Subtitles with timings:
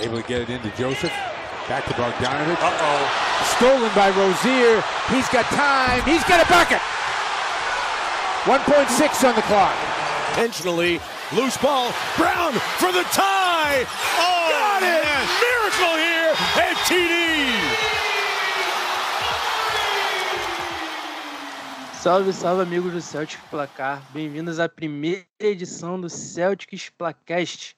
[0.00, 1.12] Able to get it into Joseph.
[1.68, 2.62] Back to Bogdanovich.
[2.62, 3.02] Uh-oh.
[3.56, 4.82] Stolen by Rozier.
[5.10, 6.02] He's got time.
[6.04, 6.80] He's got a bucket.
[8.44, 9.74] 1.6 on the clock.
[10.30, 11.00] Intentionally.
[11.34, 11.92] Loose ball.
[12.16, 13.84] Brown for the tie.
[14.16, 15.02] Oh, got it.
[15.02, 15.26] Man.
[15.42, 17.98] Miracle here at TD.
[21.92, 24.00] Salve, salve, amigos do Celtic Placar.
[24.14, 27.77] Bem-vindos à primeira edição do Celtics Placast.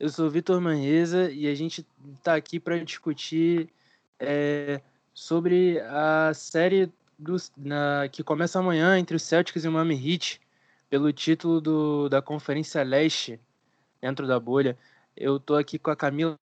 [0.00, 3.68] Eu sou o Vitor Manresa e a gente está aqui para discutir
[4.18, 4.80] é,
[5.12, 10.40] sobre a série do, na, que começa amanhã entre o Celtics e o Miami Heat
[10.88, 13.38] pelo título do, da Conferência Leste
[14.00, 14.78] dentro da bolha.
[15.14, 16.34] Eu estou aqui com a Camila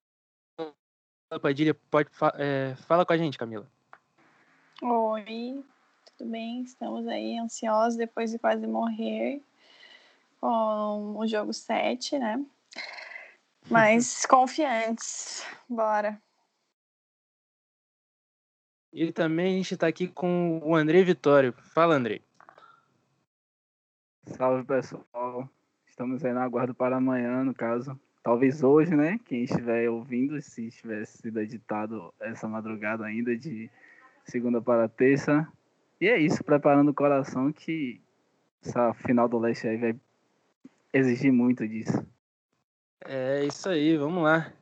[1.42, 1.74] Padilha.
[1.90, 3.66] Pode, é, fala com a gente, Camila.
[4.80, 5.64] Oi,
[6.16, 6.62] tudo bem?
[6.62, 9.42] Estamos aí ansiosos depois de quase morrer
[10.40, 12.46] com o jogo 7, né?
[13.70, 15.46] Mas confiantes.
[15.68, 16.20] Bora.
[18.92, 21.52] E também a gente está aqui com o André Vitório.
[21.74, 22.20] Fala, André.
[24.26, 25.48] Salve, pessoal.
[25.86, 27.98] Estamos aí na aguardo para amanhã, no caso.
[28.22, 29.20] Talvez hoje, né?
[29.24, 33.70] Quem estiver ouvindo, se tivesse sido editado essa madrugada ainda, de
[34.24, 35.50] segunda para terça,
[36.00, 38.00] e é isso, preparando o coração que
[38.64, 39.96] essa final do leste aí vai
[40.92, 42.06] exigir muito disso.
[43.04, 44.52] É isso aí, vamos lá.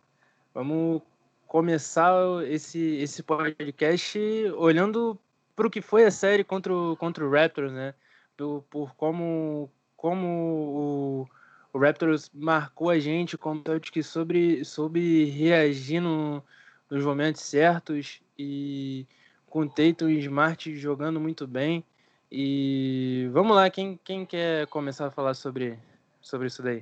[0.52, 1.02] Vamos
[1.46, 2.12] começar
[2.46, 4.18] esse, esse podcast
[4.56, 5.18] olhando
[5.54, 7.94] para o que foi a série contra o, contra o Raptors, né?
[8.36, 11.28] Por, por como, como o,
[11.72, 16.42] o Raptors marcou a gente, como eu que sobre, sobre reagir no,
[16.90, 19.06] nos momentos certos e
[19.48, 21.82] com Tatum e Smart jogando muito bem.
[22.30, 25.78] E vamos lá, quem, quem quer começar a falar sobre,
[26.20, 26.80] sobre isso daí?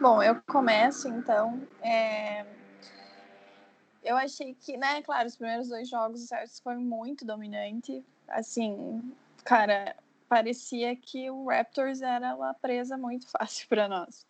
[0.00, 1.60] Bom, eu começo então.
[1.82, 2.46] É...
[4.02, 8.04] Eu achei que, né, claro, os primeiros dois jogos o Celtics foi muito dominante.
[8.28, 9.12] Assim,
[9.44, 9.96] cara,
[10.28, 14.24] parecia que o Raptors era uma presa muito fácil para nós.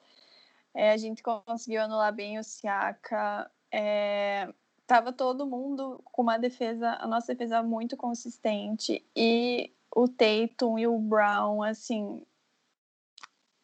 [0.75, 3.51] É, a gente conseguiu anular bem o Siaka.
[3.71, 4.49] É,
[4.87, 10.87] tava todo mundo com uma defesa, a nossa defesa muito consistente e o Tatum e
[10.87, 12.25] o Brown, assim,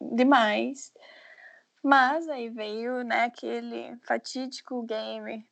[0.00, 0.92] demais.
[1.84, 5.46] Mas aí veio, né, aquele fatídico game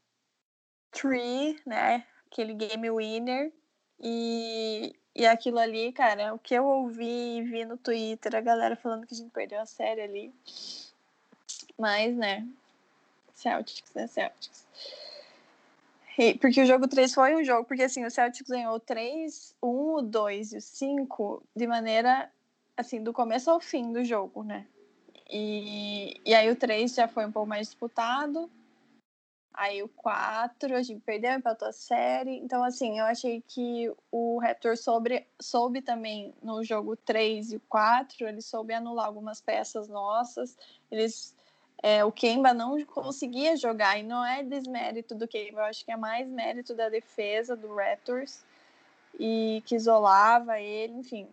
[0.90, 3.52] 3, né, aquele game winner
[4.00, 8.74] e, e aquilo ali, cara, o que eu ouvi e vi no Twitter, a galera
[8.74, 10.34] falando que a gente perdeu a série ali.
[11.78, 12.48] Mas, né,
[13.34, 14.66] Celtics, né, Celtics.
[16.40, 20.00] Porque o jogo 3 foi um jogo, porque assim, o Celtics ganhou 3, 1, o
[20.00, 22.32] 2 e o 5 de maneira,
[22.74, 24.66] assim, do começo ao fim do jogo, né?
[25.32, 28.50] E, e aí o 3 já foi um pouco mais disputado.
[29.54, 32.36] Aí o 4, a gente perdeu, empatou a série.
[32.38, 37.60] Então, assim, eu achei que o Raptor soube, soube também no jogo 3 e o
[37.68, 40.56] 4, ele soube anular algumas peças nossas.
[40.90, 41.34] Eles
[41.82, 45.90] é, o Kemba não conseguia jogar, e não é desmérito do Kemba, eu acho que
[45.90, 48.44] é mais mérito da defesa do Raptors,
[49.18, 51.28] e que isolava ele, enfim.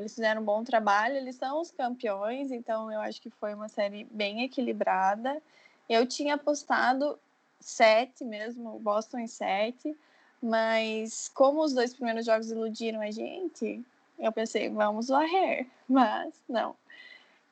[0.00, 3.68] Eles fizeram um bom trabalho, eles são os campeões, então eu acho que foi uma
[3.68, 5.42] série bem equilibrada.
[5.86, 7.18] Eu tinha apostado
[7.60, 9.94] sete mesmo, Boston em sete,
[10.42, 13.84] mas como os dois primeiros jogos iludiram a gente,
[14.18, 16.74] eu pensei, vamos varrer, mas não.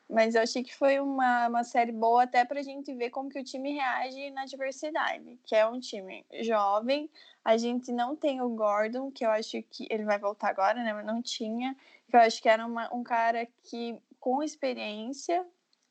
[0.09, 3.29] Mas eu achei que foi uma, uma série boa até para a gente ver como
[3.29, 7.07] que o time reage na diversidade, que é um time jovem.
[7.45, 10.93] A gente não tem o Gordon, que eu acho que ele vai voltar agora, né?
[10.93, 11.75] Mas não tinha.
[12.09, 15.45] Que eu acho que era uma, um cara que com experiência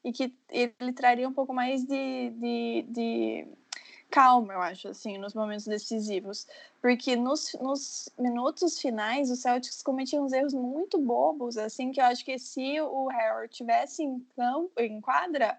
[0.05, 3.49] e que ele traria um pouco mais de, de, de
[4.11, 6.47] calma, eu acho, assim, nos momentos decisivos.
[6.81, 12.05] Porque nos, nos minutos finais, o Celtics cometia uns erros muito bobos, assim, que eu
[12.05, 15.57] acho que se o Harold tivesse em campo, em quadra,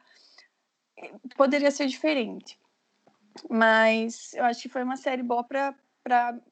[1.35, 2.59] poderia ser diferente.
[3.50, 5.75] Mas eu acho que foi uma série boa para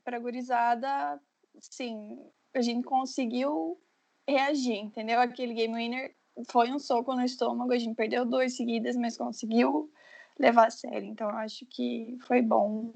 [0.04, 1.20] para gurizada,
[1.60, 2.20] sim,
[2.54, 3.80] a gente conseguiu
[4.28, 5.20] reagir, entendeu?
[5.20, 6.16] Aquele game winner
[6.50, 9.92] foi um soco no estômago, a gente perdeu duas seguidas, mas conseguiu
[10.40, 11.08] levar a sério.
[11.08, 12.94] Então, eu acho que foi bom.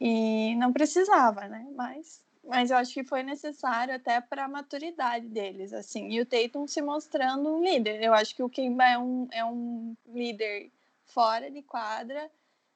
[0.00, 1.66] E não precisava, né?
[1.74, 6.10] Mas, mas eu acho que foi necessário até para a maturidade deles, assim.
[6.10, 8.02] E o Tatum se mostrando um líder.
[8.02, 10.70] Eu acho que o Kemba é um, é um líder
[11.06, 12.30] fora de quadra.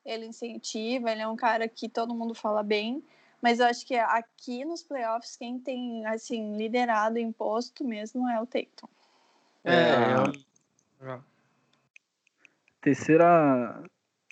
[0.05, 3.05] Ele incentiva, ele é um cara que todo mundo fala bem.
[3.43, 8.46] Mas eu acho que aqui nos playoffs, quem tem, assim, liderado imposto mesmo é o
[8.46, 8.88] Tatum.
[9.64, 10.14] É,
[11.06, 11.22] eu
[12.88, 13.85] terceira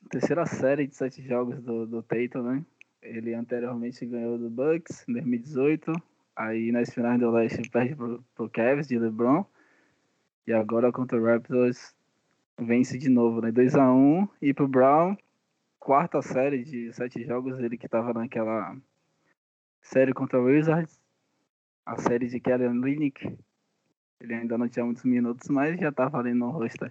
[0.09, 2.65] terceira série de sete jogos do, do Tatum, né?
[3.03, 5.93] Ele anteriormente ganhou do Bucks em 2018.
[6.35, 9.45] Aí nas finais do Leste perde pro, pro Cavs de LeBron.
[10.47, 11.95] E agora contra o Raptors
[12.59, 13.53] vence de novo, né?
[13.53, 14.27] 2x1.
[14.41, 15.17] E pro Brown,
[15.79, 18.75] quarta série de sete jogos, ele que tava naquela
[19.83, 20.99] série contra o Wizards.
[21.85, 23.37] A série de Kellen Linick.
[24.19, 26.91] Ele ainda não tinha muitos minutos, mas já tava ali no roster.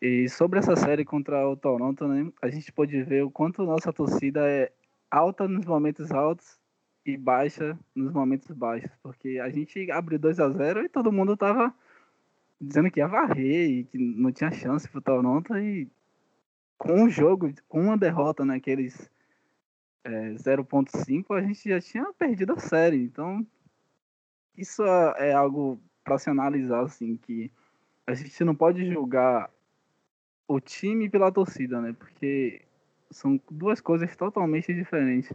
[0.00, 2.32] E sobre essa série contra o Toronto, né?
[2.40, 4.72] A gente pode ver o quanto nossa torcida é
[5.10, 6.58] alta nos momentos altos
[7.04, 11.36] e baixa nos momentos baixos, porque a gente abriu 2 a 0 e todo mundo
[11.36, 11.74] tava
[12.60, 15.88] dizendo que ia varrer e que não tinha chance pro Toronto e
[16.78, 19.10] com um jogo, com uma derrota naqueles
[20.04, 23.02] é, 0.5, a gente já tinha perdido a série.
[23.02, 23.46] Então,
[24.56, 27.50] isso é, é algo para se analisar, assim, que
[28.06, 29.50] a gente não pode julgar
[30.50, 31.94] o time pela torcida, né?
[31.96, 32.60] Porque
[33.08, 35.32] são duas coisas totalmente diferentes.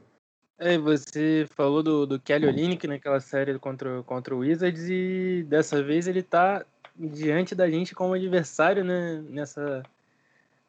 [0.60, 5.82] É, você falou do, do Kelly Olynyk naquela série contra, contra o Wizards e dessa
[5.82, 6.66] vez ele tá
[6.98, 9.84] diante da gente como adversário né, nessa,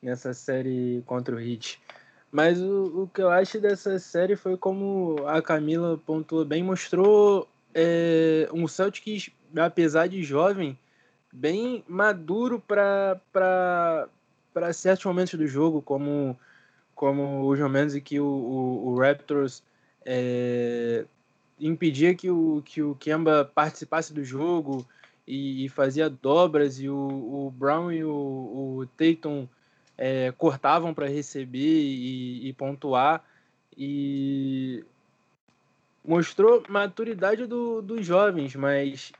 [0.01, 1.81] nessa série contra o Heat.
[2.31, 7.49] Mas o, o que eu acho dessa série foi como a Camila pontuou bem, mostrou
[7.75, 10.79] é, um Celtics, apesar de jovem,
[11.33, 14.09] bem maduro para
[14.73, 16.37] certos momentos do jogo, como
[16.95, 19.63] como os momentos em que o, o, o Raptors
[20.05, 21.05] é,
[21.61, 24.87] impedia que o, que o Kemba participasse do jogo
[25.27, 29.47] e, e fazia dobras, e o, o Brown e o, o Tatum
[29.99, 33.23] é, cortavam para receber e, e, pontuar.
[33.77, 34.83] E
[36.03, 39.13] mostrou maturidade do, dos jovens, mas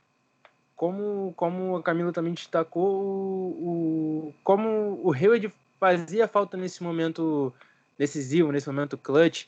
[0.77, 7.51] como, como a Camila também destacou, o, o, como o Hayward fazia falta nesse momento
[7.97, 9.47] decisivo, nesse momento clutch,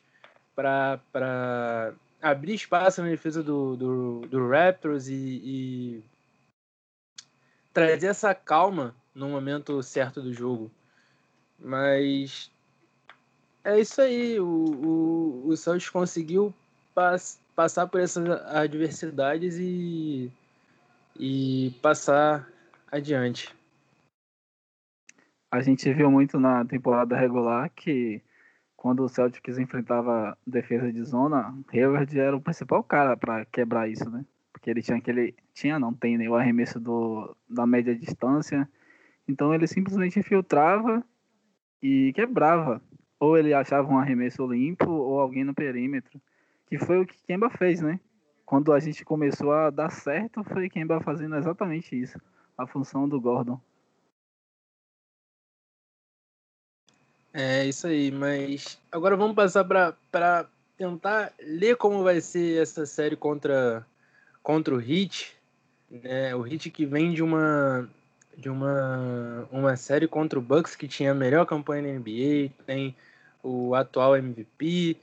[0.55, 6.03] para abrir espaço na defesa do, do, do Raptors e, e,
[7.71, 10.71] trazer essa calma no momento certo do jogo.
[11.59, 12.49] Mas
[13.63, 16.51] é isso aí, o, o, o Celtics conseguiu
[16.95, 20.31] pas, passar por essas adversidades e,
[21.17, 22.47] e passar
[22.91, 23.53] adiante.
[25.51, 28.21] A gente viu muito na temporada regular que
[28.79, 34.09] quando o Celtics enfrentava defesa de zona, Hayward era o principal cara para quebrar isso,
[34.09, 34.23] né?
[34.53, 35.35] Porque ele tinha aquele.
[35.53, 36.29] Tinha, não tem, né?
[36.29, 38.69] O arremesso do, da média distância.
[39.27, 41.03] Então ele simplesmente infiltrava
[41.81, 42.81] e quebrava.
[43.19, 46.21] Ou ele achava um arremesso limpo ou alguém no perímetro.
[46.67, 47.99] Que foi o que Kemba fez, né?
[48.49, 52.19] Quando a gente começou a dar certo, foi Kemba fazendo exatamente isso.
[52.57, 53.61] A função do Gordon.
[57.31, 63.15] É isso aí, mas agora vamos passar para tentar ler como vai ser essa série
[63.15, 63.85] contra,
[64.41, 65.37] contra o Heat.
[65.87, 66.33] Né?
[66.33, 67.87] O Heat que vem de uma
[68.35, 72.95] de uma, uma série contra o Bucks que tinha a melhor campanha na NBA, tem
[73.43, 74.97] o atual MVP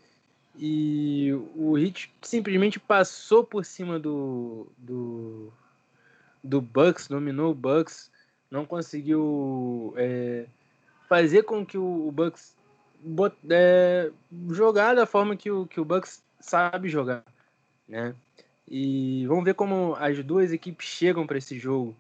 [0.58, 5.52] e o Heat simplesmente passou por cima do, do,
[6.42, 8.10] do Bucks, dominou o Bucks,
[8.50, 10.46] não conseguiu é,
[11.08, 12.56] fazer com que o, Bucks
[13.00, 14.10] bot, é,
[14.50, 17.24] jogar da forma que o, que o Bucks sabe jogar,
[17.88, 18.14] né?
[18.68, 21.94] E vamos ver como as duas equipes chegam para esse jogo.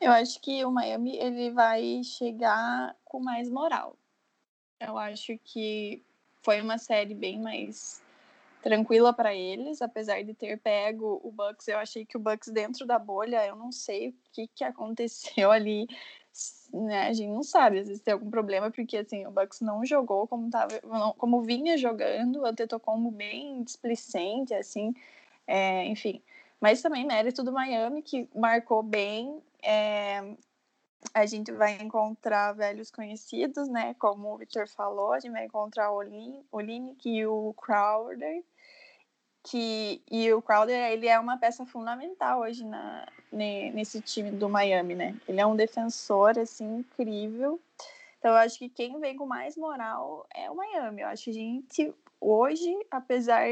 [0.00, 3.96] Eu acho que o Miami ele vai chegar com mais moral.
[4.80, 6.02] Eu acho que
[6.42, 8.02] foi uma série bem mais
[8.62, 11.66] tranquila para eles, apesar de ter pego o Bucks.
[11.66, 15.50] Eu achei que o Bucks dentro da bolha, eu não sei o que, que aconteceu
[15.52, 15.86] ali
[16.72, 19.84] né, a gente não sabe, às vezes tem algum problema, porque assim, o Bucks não
[19.84, 20.80] jogou como tava,
[21.18, 24.94] como vinha jogando, o Antetokounmpo bem displicente, assim,
[25.46, 26.22] é, enfim.
[26.60, 30.22] Mas também mérito do Miami, que marcou bem, é,
[31.14, 35.90] a gente vai encontrar velhos conhecidos, né, como o Victor falou, a gente vai encontrar
[35.90, 36.02] o
[36.50, 38.42] Olinick e o Crowder,
[39.42, 44.94] que e o Crowder ele é uma peça fundamental hoje na, nesse time do Miami,
[44.94, 45.20] né?
[45.26, 47.60] Ele é um defensor assim incrível.
[48.18, 51.02] Então eu acho que quem vem com mais moral é o Miami.
[51.02, 53.48] Eu acho que a gente hoje, apesar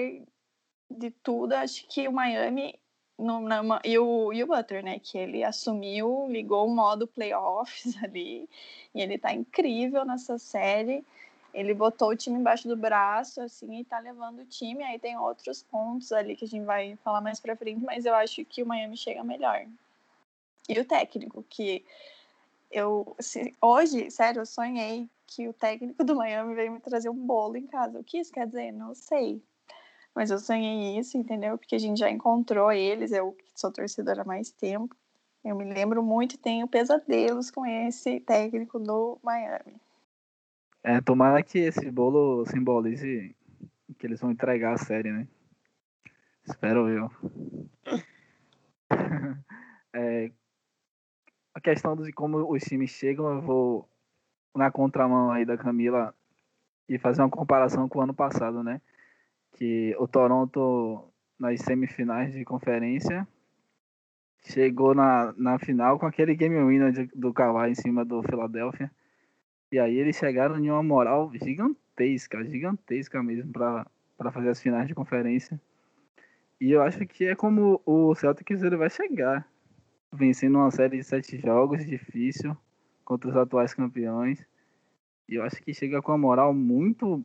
[0.88, 2.79] de tudo, acho que o Miami
[3.20, 4.98] no, na, e, o, e o Butler, né?
[4.98, 8.48] Que ele assumiu, ligou o modo playoffs ali,
[8.94, 11.04] e ele tá incrível nessa série.
[11.52, 14.84] Ele botou o time embaixo do braço, assim, e tá levando o time.
[14.84, 18.14] Aí tem outros pontos ali que a gente vai falar mais pra frente, mas eu
[18.14, 19.66] acho que o Miami chega melhor.
[20.68, 21.84] E o técnico, que
[22.70, 23.16] eu,
[23.60, 27.66] hoje, sério, eu sonhei que o técnico do Miami veio me trazer um bolo em
[27.66, 27.98] casa.
[27.98, 28.70] O que isso quer dizer?
[28.70, 29.42] Não sei.
[30.14, 31.56] Mas eu sonhei isso, entendeu?
[31.56, 34.94] Porque a gente já encontrou eles, eu sou torcedora há mais tempo.
[35.44, 39.80] Eu me lembro muito e tenho pesadelos com esse técnico do Miami.
[40.82, 43.34] É, tomara que esse bolo simbolize
[43.98, 45.28] que eles vão entregar a série, né?
[46.46, 47.10] Espero eu.
[49.94, 50.30] é,
[51.54, 53.88] a questão de como os times chegam, eu vou
[54.54, 56.14] na contramão aí da Camila
[56.88, 58.80] e fazer uma comparação com o ano passado, né?
[59.52, 61.04] Que o Toronto
[61.38, 63.26] nas semifinais de conferência
[64.42, 68.90] chegou na, na final com aquele game winner de, do Kawhi em cima do Philadelphia.
[69.72, 74.94] E aí eles chegaram em uma moral gigantesca, gigantesca mesmo para fazer as finais de
[74.94, 75.60] conferência.
[76.60, 79.48] E eu acho que é como o Celtics ele vai chegar,
[80.12, 82.56] vencendo uma série de sete jogos difícil
[83.04, 84.44] contra os atuais campeões.
[85.28, 87.24] E eu acho que chega com a moral muito,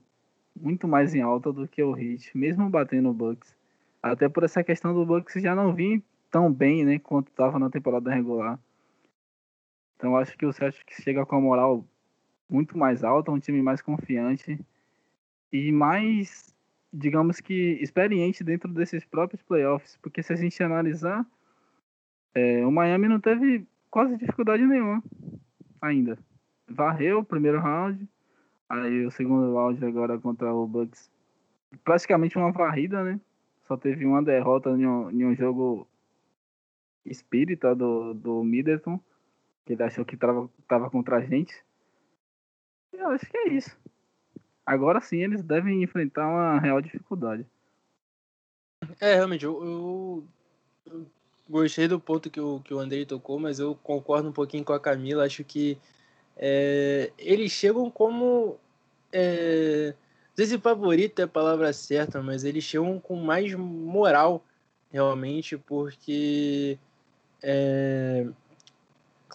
[0.56, 3.56] muito mais em alta do que o Heat, mesmo batendo o Bucks.
[4.02, 7.70] Até por essa questão do Bucks já não vir tão bem, né, quanto estava na
[7.70, 8.60] temporada regular.
[9.96, 11.86] Então acho que o Celtics chega com a moral
[12.50, 14.60] muito mais alta, um time mais confiante
[15.52, 16.54] e mais,
[16.92, 19.98] digamos que, experiente dentro desses próprios playoffs.
[20.02, 21.26] Porque se a gente analisar,
[22.34, 25.02] é, o Miami não teve quase dificuldade nenhuma
[25.82, 26.18] ainda.
[26.68, 28.08] Varreu o primeiro round,
[28.70, 31.10] aí o segundo round agora contra o Bucks.
[31.84, 33.20] Praticamente uma varrida, né?
[33.68, 35.88] Só teve uma derrota em um, em um jogo
[37.06, 39.00] espírita do, do Middleton,
[39.66, 41.54] que ele achou que tava, tava contra a gente.
[42.94, 43.78] Eu acho que é isso.
[44.66, 47.46] Agora sim eles devem enfrentar uma real dificuldade.
[49.00, 50.28] É, realmente, eu, eu,
[50.88, 51.06] eu,
[51.50, 54.74] gostei do ponto que o, que o Andrei tocou, mas eu concordo um pouquinho com
[54.74, 55.26] a Camila.
[55.26, 55.78] Acho que
[56.38, 58.58] é, eles chegam como.
[59.12, 59.94] É,
[60.30, 64.44] não sei se favorito é a palavra certa, mas eles chegam com mais moral,
[64.92, 66.78] realmente, porque.
[67.42, 68.26] É,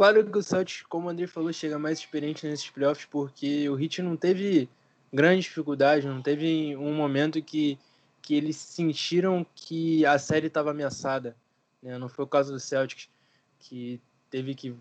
[0.01, 3.79] Claro que o Celtics, como o André falou, chega mais experiente nesses playoffs porque o
[3.79, 4.67] Heat não teve
[5.13, 7.79] grande dificuldade, não teve um momento que,
[8.23, 11.37] que eles sentiram que a série estava ameaçada.
[11.83, 11.99] Né?
[11.99, 13.11] Não foi o caso do Celtics,
[13.59, 14.75] que teve que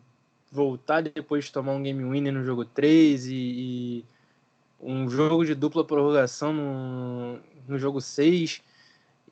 [0.51, 4.05] voltar depois de tomar um game winner no jogo 3 e, e
[4.81, 8.61] um jogo de dupla prorrogação no, no jogo 6.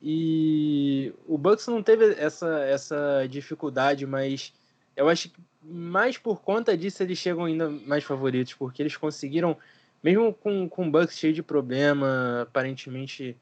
[0.00, 4.52] E o Bucks não teve essa, essa dificuldade, mas
[4.96, 9.56] eu acho que mais por conta disso eles chegam ainda mais favoritos, porque eles conseguiram,
[10.02, 13.36] mesmo com, com o Bucks cheio de problema, aparentemente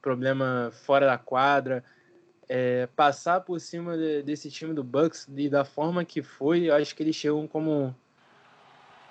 [0.00, 1.82] problema fora da quadra,
[2.48, 6.74] é, passar por cima de, desse time do Bucks e da forma que foi, eu
[6.74, 7.94] acho que eles chegam como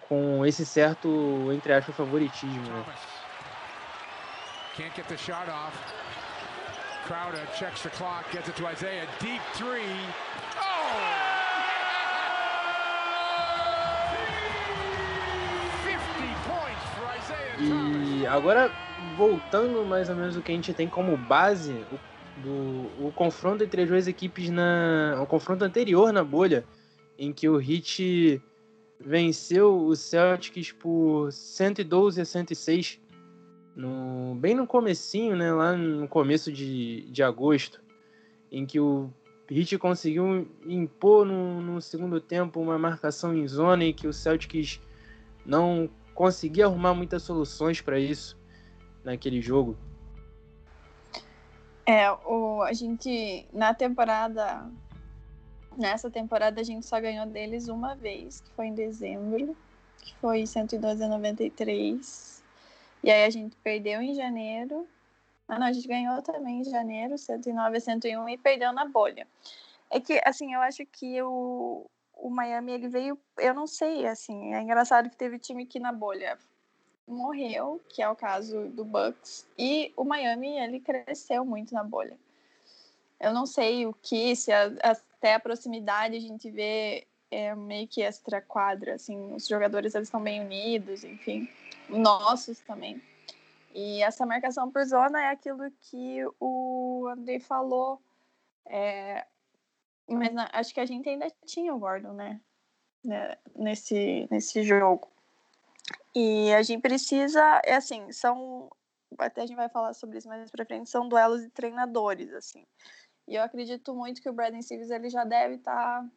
[0.08, 2.62] com esse certo, entre aspas, favoritismo.
[2.62, 2.86] Né?
[4.78, 5.76] Can't get the shot off.
[7.08, 9.08] Crowder checks the clock, gets it to Isaiah.
[9.20, 9.82] Deep three.
[10.58, 11.36] Oh!
[17.58, 18.70] E agora,
[19.16, 22.00] voltando mais ou menos o que a gente tem como base, o,
[22.38, 25.20] do, o confronto entre as duas equipes na.
[25.22, 26.66] O confronto anterior na bolha,
[27.18, 28.42] em que o Heat
[29.00, 33.02] venceu o Celtics por 112 a 106.
[33.76, 37.82] No, bem no comecinho, né, lá no começo de, de agosto,
[38.50, 39.10] em que o
[39.52, 44.80] Heat conseguiu impor no, no segundo tempo uma marcação em zona e que o Celtics
[45.46, 48.38] não conseguir arrumar muitas soluções para isso
[49.04, 49.78] naquele jogo.
[51.88, 54.68] É, o, a gente, na temporada,
[55.78, 59.56] nessa temporada a gente só ganhou deles uma vez, que foi em dezembro,
[60.02, 62.44] que foi 112 a 93.
[63.04, 64.88] E aí a gente perdeu em janeiro.
[65.48, 69.28] Ah, não, a gente ganhou também em janeiro, 109 a 101, e perdeu na bolha.
[69.92, 74.56] É que, assim, eu acho que o, o Miami ele veio, eu não sei, assim,
[74.56, 76.36] é engraçado que teve time que na bolha
[77.08, 82.18] morreu, que é o caso do Bucks, e o Miami ele cresceu muito na bolha.
[83.20, 87.88] Eu não sei o que, se a, até a proximidade a gente vê é, meio
[87.88, 91.50] que extra quadra, assim, os jogadores eles estão bem unidos, enfim,
[91.90, 93.02] nossos também.
[93.74, 98.02] E essa marcação por zona é aquilo que o André falou.
[98.66, 99.26] É,
[100.08, 102.40] mas acho que a gente ainda tinha o Gordon, né?
[103.04, 103.38] né?
[103.54, 105.10] Nesse, nesse jogo.
[106.16, 108.70] E a gente precisa, é assim, são.
[109.18, 112.66] Até a gente vai falar sobre isso mais pra frente, são duelos de treinadores, assim.
[113.28, 116.10] E eu acredito muito que o Braden Stevens ele já deve estar tá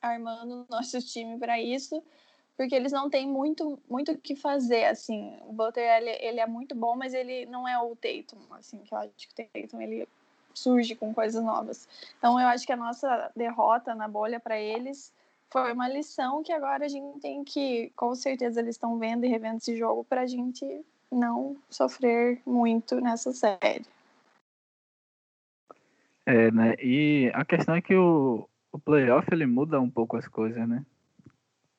[0.00, 2.02] armando o nosso time para isso,
[2.56, 5.36] porque eles não têm muito muito o que fazer, assim.
[5.42, 8.94] O Butler, ele, ele, é muito bom, mas ele não é o Tatum, assim, que
[8.94, 10.08] eu acho que o Tatum, ele
[10.54, 11.88] surge com coisas novas.
[12.16, 15.12] Então, eu acho que a nossa derrota na bolha para eles
[15.54, 19.28] foi uma lição que agora a gente tem que, com certeza, eles estão vendo e
[19.28, 23.86] revendo esse jogo para a gente não sofrer muito nessa série.
[26.26, 26.74] É, né?
[26.82, 30.84] E a questão é que o, o playoff ele muda um pouco as coisas, né?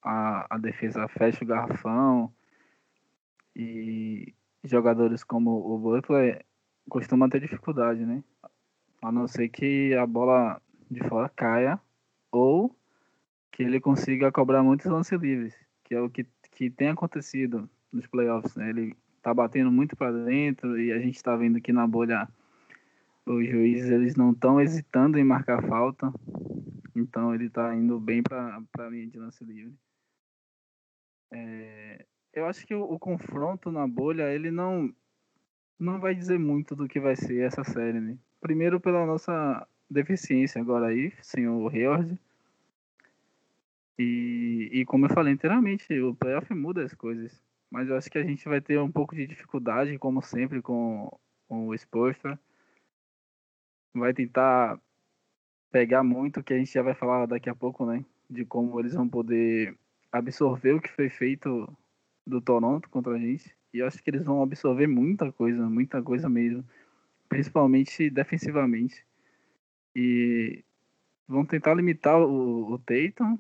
[0.01, 2.33] A, a defesa fecha o garrafão
[3.53, 6.45] e jogadores como o Butler
[6.87, 8.23] costumam ter dificuldade, né?
[9.01, 11.77] A não ser que a bola de fora caia
[12.31, 12.73] ou
[13.55, 18.05] que ele consiga cobrar muitos lances livres, que é o que, que tem acontecido nos
[18.05, 18.69] playoffs, né?
[18.69, 22.27] Ele tá batendo muito para dentro e a gente está vendo que na bolha
[23.25, 26.13] os juízes eles não estão hesitando em marcar falta,
[26.93, 29.73] então ele está indo bem para a linha de lance livre.
[31.31, 34.93] É, eu acho que o, o, confronto na bolha ele não
[35.79, 38.17] não vai dizer muito do que vai ser essa série, né?
[38.41, 42.19] Primeiro pela nossa deficiência agora aí, sem o Hayward.
[43.97, 47.41] E, e como eu falei inteiramente, o playoff muda as coisas.
[47.71, 51.09] Mas eu acho que a gente vai ter um pouco de dificuldade, como sempre, com,
[51.47, 52.39] com o Spolstra
[53.99, 54.79] vai tentar
[55.71, 58.03] pegar muito, que a gente já vai falar daqui a pouco, né?
[58.29, 59.77] De como eles vão poder
[60.11, 61.67] absorver o que foi feito
[62.25, 63.55] do Toronto contra a gente.
[63.73, 66.63] E eu acho que eles vão absorver muita coisa, muita coisa mesmo.
[67.27, 69.05] Principalmente defensivamente.
[69.95, 70.63] E
[71.27, 73.37] vão tentar limitar o, o Tatum.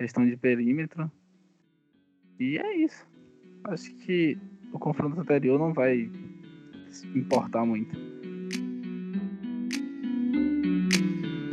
[0.00, 1.12] Questão de perímetro.
[2.38, 3.06] E é isso.
[3.64, 4.38] Acho que
[4.72, 6.10] o confronto anterior não vai
[7.14, 7.94] importar muito.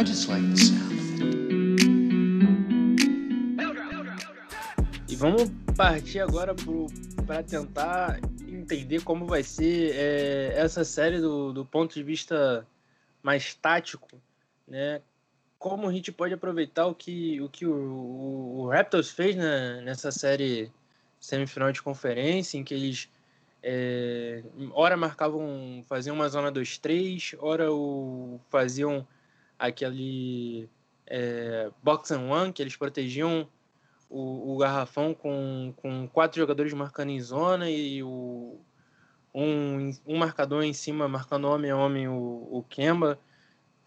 [0.05, 0.87] just like the sound
[5.09, 6.55] E vamos partir agora
[7.25, 12.65] para tentar entender como vai ser é, essa série do, do ponto de vista
[13.21, 14.07] mais tático,
[14.65, 15.01] né?
[15.59, 20.11] Como a gente pode aproveitar o que o, que o, o Raptors fez né, nessa
[20.11, 20.71] série
[21.19, 23.09] semifinal de conferência, em que eles
[23.63, 29.07] é, ora marcavam, faziam uma zona 2-3, ora o, faziam
[29.57, 30.69] aquele
[31.05, 33.47] é, box and one, que eles protegiam
[34.09, 38.59] o, o, garrafão com, com quatro jogadores marcando em zona e o,
[39.33, 43.19] um, um marcador em cima marcando homem a homem o, o Kemba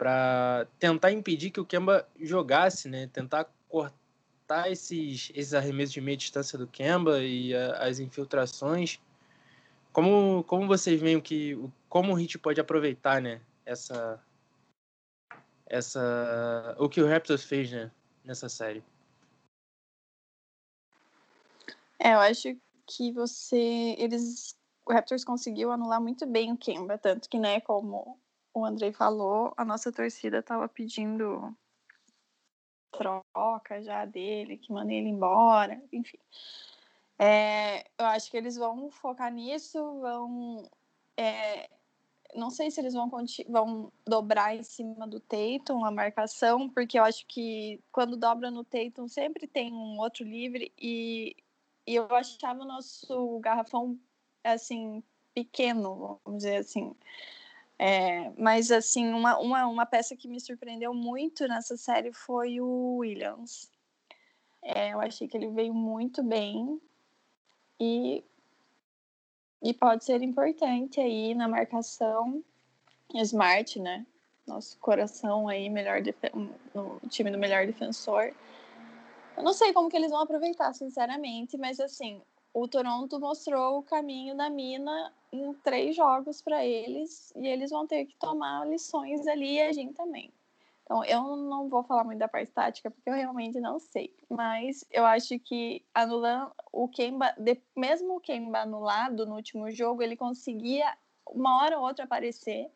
[0.01, 3.07] para tentar impedir que o Kemba jogasse, né?
[3.13, 8.99] Tentar cortar esses, esses arremessos de meia distância do Kemba e a, as infiltrações.
[9.93, 11.55] Como, como vocês veem que
[11.87, 13.43] como o Hit pode aproveitar, né?
[13.67, 14.19] Essa
[15.67, 17.91] essa o que o Raptors fez né,
[18.25, 18.83] nessa série.
[21.99, 27.29] É, eu acho que você eles o Raptors conseguiu anular muito bem o Kemba, tanto
[27.29, 28.19] que né, como
[28.55, 31.55] o Andrei falou, a nossa torcida estava pedindo
[32.91, 36.19] troca já dele, que manda ele embora, enfim.
[37.19, 40.69] É, eu acho que eles vão focar nisso, vão
[41.17, 41.69] é,
[42.35, 43.11] não sei se eles vão,
[43.49, 48.65] vão dobrar em cima do Tatum a marcação, porque eu acho que quando dobra no
[48.65, 51.37] Tatum sempre tem um outro livre e,
[51.87, 53.99] e eu achava o nosso garrafão
[54.45, 55.03] assim
[55.35, 56.95] pequeno, vamos dizer assim.
[57.83, 62.97] É, mas assim, uma, uma, uma peça que me surpreendeu muito nessa série foi o
[62.99, 63.71] Williams.
[64.61, 66.79] É, eu achei que ele veio muito bem
[67.81, 68.23] e
[69.63, 72.45] e pode ser importante aí na marcação
[73.15, 74.05] smart, né?
[74.47, 76.03] Nosso coração aí, melhor
[76.75, 78.35] no time do melhor defensor.
[79.39, 82.21] Eu não sei como que eles vão aproveitar, sinceramente, mas assim,
[82.53, 87.87] o Toronto mostrou o caminho da mina em três jogos para eles e eles vão
[87.87, 90.33] ter que tomar lições ali e a gente também.
[90.83, 94.13] Então, eu não vou falar muito da parte tática, porque eu realmente não sei.
[94.29, 97.33] Mas eu acho que anulando o Kemba,
[97.77, 100.93] mesmo o Kemba anulado no último jogo, ele conseguia
[101.25, 102.69] uma hora ou outra aparecer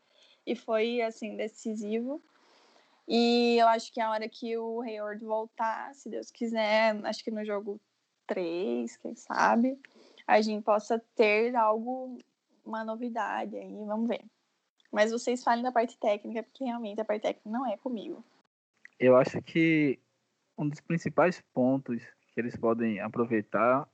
[0.46, 2.22] e foi, assim, decisivo.
[3.08, 7.32] E eu acho que a hora que o Hayward voltar, se Deus quiser, acho que
[7.32, 7.80] no jogo
[8.26, 9.78] 3, quem sabe,
[10.26, 12.18] a gente possa ter algo,
[12.64, 14.24] uma novidade aí, vamos ver.
[14.90, 18.24] Mas vocês falem da parte técnica, porque realmente a parte técnica não é comigo.
[18.98, 19.98] Eu acho que
[20.56, 22.00] um dos principais pontos
[22.32, 23.88] que eles podem aproveitar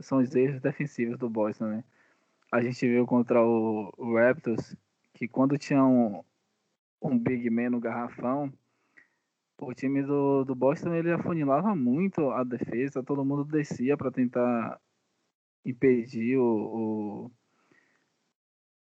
[0.00, 1.84] são os erros defensivos do Boston, né?
[2.50, 4.76] A gente viu contra o, o Raptors
[5.14, 6.24] que quando tinha um,
[7.00, 8.52] um big man no garrafão,
[9.62, 14.80] o time do, do Boston ele afunilava muito a defesa, todo mundo descia para tentar
[15.64, 17.30] impedir o, o,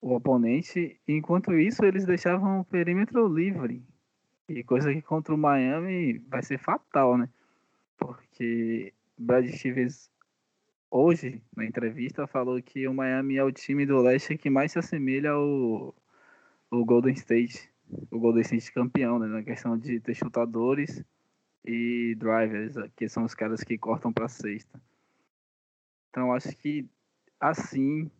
[0.00, 1.00] o, oponente.
[1.06, 3.84] Enquanto isso, eles deixavam o perímetro livre.
[4.48, 7.28] E coisa que contra o Miami vai ser fatal, né?
[7.96, 10.10] Porque Brad Stevens
[10.90, 14.78] hoje, na entrevista, falou que o Miami é o time do leste que mais se
[14.78, 15.94] assemelha ao,
[16.70, 17.71] ao Golden State.
[18.10, 19.26] O Golden State campeão, né?
[19.26, 21.04] Na questão de ter chutadores
[21.64, 24.80] e drivers, que são os caras que cortam para sexta.
[26.10, 26.88] Então, acho que
[27.40, 28.10] assim,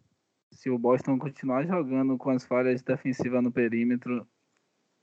[0.51, 4.27] se o Boston continuar jogando com as falhas defensivas no perímetro,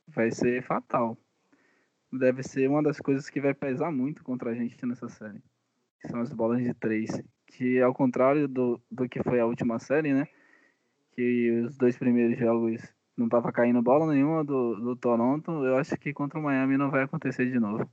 [0.07, 1.17] vai ser fatal.
[2.11, 5.41] Deve ser uma das coisas que vai pesar muito contra a gente nessa série.
[6.07, 7.21] São as bolas de três.
[7.45, 10.27] Que ao contrário do, do que foi a última série, né?
[11.11, 12.81] Que os dois primeiros jogos
[13.19, 16.89] não tava caindo bola nenhuma do, do Toronto, eu acho que contra o Miami não
[16.89, 17.89] vai acontecer de novo.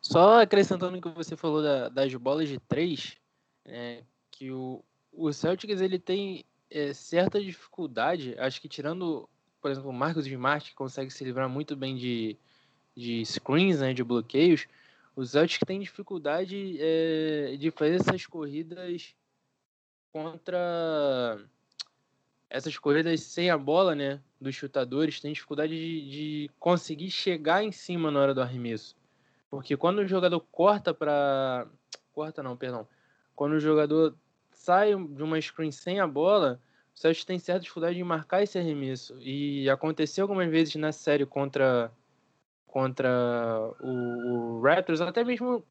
[0.00, 3.16] Só acrescentando o que você falou da, das bolas de três,
[3.64, 9.28] é, que o, o Celtics ele tem é, certa dificuldade, acho que tirando,
[9.60, 12.36] por exemplo, o Marcos Smart, que consegue se livrar muito bem de,
[12.94, 14.66] de screens, né, de bloqueios,
[15.16, 19.14] o Celtics tem dificuldade é, de fazer essas corridas
[20.12, 21.40] contra
[22.54, 27.72] essas corridas sem a bola, né, dos chutadores, tem dificuldade de, de conseguir chegar em
[27.72, 28.96] cima na hora do arremesso.
[29.50, 31.66] Porque quando o jogador corta para
[32.12, 32.86] corta não, perdão,
[33.34, 34.14] quando o jogador
[34.52, 36.60] sai de uma screen sem a bola,
[36.94, 39.18] o Celtics tem certa dificuldade de marcar esse arremesso.
[39.20, 41.90] E aconteceu algumas vezes na série contra,
[42.68, 43.10] contra
[43.80, 45.64] o, o Raptors, até mesmo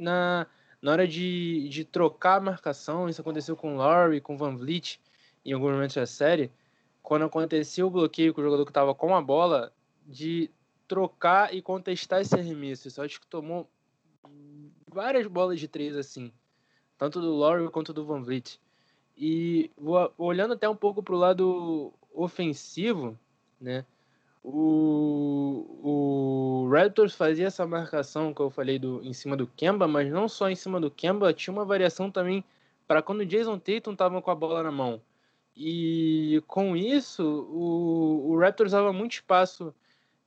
[0.00, 0.48] na,
[0.82, 3.08] na hora de, de trocar a marcação.
[3.08, 4.98] Isso aconteceu com o Lowry, com o Van Vliet
[5.44, 6.50] em alguns momentos da série.
[7.02, 9.72] Quando aconteceu o bloqueio com o jogador que estava com a bola,
[10.06, 10.50] de
[10.88, 12.88] trocar e contestar esse arremesso.
[12.88, 13.68] O Celtics tomou
[14.86, 16.32] várias bolas de três assim
[16.98, 18.58] tanto do Laurie quanto do Van Vliet.
[19.16, 19.70] E
[20.18, 23.18] olhando até um pouco para o lado ofensivo,
[23.60, 23.84] né?
[24.42, 30.10] O, o Raptors fazia essa marcação que eu falei do, em cima do Kemba, mas
[30.10, 32.44] não só em cima do Kemba, tinha uma variação também
[32.86, 35.00] para quando o Jason Tatum estava com a bola na mão.
[35.56, 39.74] E com isso, o, o Raptors dava muito espaço,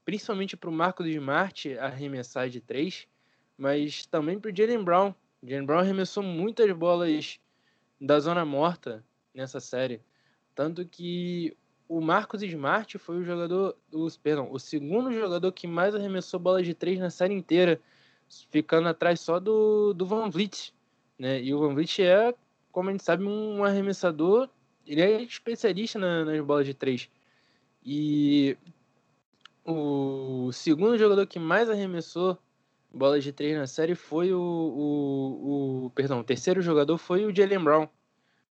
[0.06, 3.08] principalmente para o Marcos Smart arremessar de três,
[3.58, 5.14] mas também para o Jalen Brown,
[5.44, 7.40] Jalen Brown arremessou muitas bolas
[8.00, 10.02] da zona morta nessa série.
[10.56, 11.56] Tanto que
[11.88, 16.66] o Marcos Smart foi o jogador, os, perdão, o segundo jogador que mais arremessou bolas
[16.66, 17.80] de três na série inteira,
[18.50, 20.74] ficando atrás só do, do Van Vliet.
[21.18, 21.42] Né?
[21.42, 22.34] E o Van Vliet é,
[22.72, 24.50] como a gente sabe, um arremessador,
[24.88, 27.10] ele é especialista na, nas bolas de três.
[27.84, 28.58] E
[29.66, 32.38] o segundo jogador que mais arremessou
[32.94, 37.36] bolas de três na série foi o, o, o perdão, o terceiro jogador foi o
[37.36, 37.88] Jalen Brown,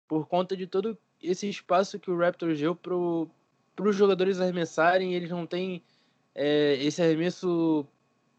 [0.08, 5.30] por conta de todo esse espaço que o Raptors deu para os jogadores arremessarem, eles
[5.30, 5.84] não têm
[6.34, 7.86] é, esse arremesso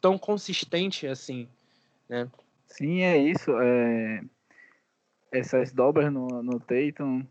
[0.00, 1.48] tão consistente assim,
[2.08, 2.28] né?
[2.66, 3.50] Sim, é isso.
[3.60, 4.24] É...
[5.30, 7.24] Essas dobras no, no Tatum,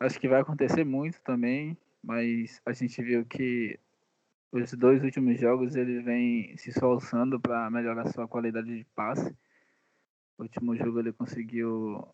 [0.00, 3.78] acho que vai acontecer muito também, mas a gente viu que
[4.50, 9.30] os dois últimos jogos ele vem se esforçando para melhorar sua qualidade de passe.
[10.38, 12.08] O último jogo ele conseguiu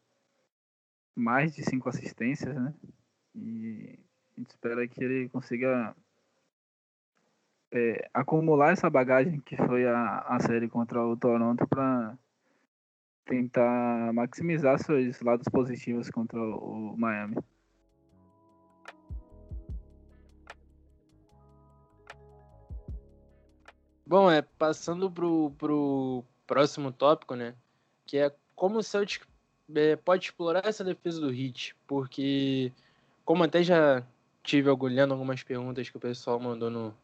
[1.14, 2.75] mais de cinco assistências, né?
[3.35, 3.99] E
[4.37, 5.94] a gente espera que ele consiga
[7.72, 12.18] é, acumular essa bagagem que foi a, a série contra o Toronto para
[13.25, 17.37] tentar maximizar seus lados positivos contra o Miami.
[24.07, 27.55] Bom, é passando pro, pro próximo tópico, né?
[28.07, 29.25] Que é como o Celtic
[29.75, 32.73] é, pode explorar essa defesa do Heat, porque
[33.25, 34.03] como até já
[34.45, 36.95] tive olhando algumas perguntas que o pessoal mandou no,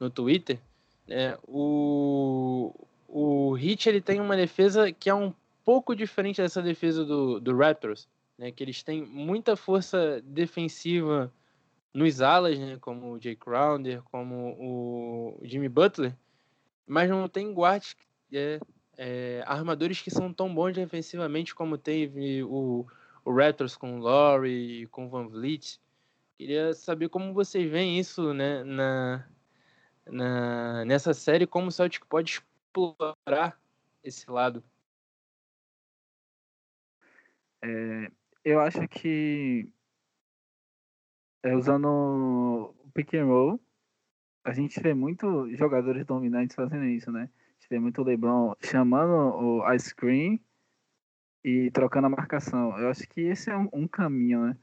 [0.00, 0.58] no Twitter,
[1.06, 2.74] né, o,
[3.06, 7.54] o Heat ele tem uma defesa que é um pouco diferente dessa defesa do, do
[7.54, 11.30] Raptors, né, que eles têm muita força defensiva
[11.92, 16.14] nos alas, né, como o Jay Crowder, como o Jimmy Butler,
[16.90, 17.96] mas não tem guardas,
[18.32, 18.58] é,
[18.98, 22.84] é, armadores que são tão bons defensivamente como teve o,
[23.24, 25.80] o Raptors com o Laurie, com o Van Vliet.
[26.36, 29.28] Queria saber como vocês veem isso né, na,
[30.04, 33.56] na, nessa série, como o Celtic pode explorar
[34.02, 34.64] esse lado.
[37.62, 38.10] É,
[38.44, 39.72] eu acho que
[41.44, 41.86] é, usando
[42.84, 43.60] o pick and roll
[44.44, 47.22] a gente vê muito jogadores dominantes fazendo isso, né?
[47.22, 50.40] A gente vê muito o LeBron chamando o, a screen
[51.44, 52.78] e trocando a marcação.
[52.78, 54.56] Eu acho que esse é um, um caminho, né?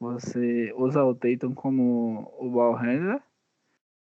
[0.00, 3.20] Você usa o Tatum como o ball handler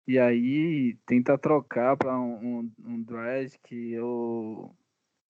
[0.07, 4.77] e aí tenta trocar para um, um, um Dragic ou,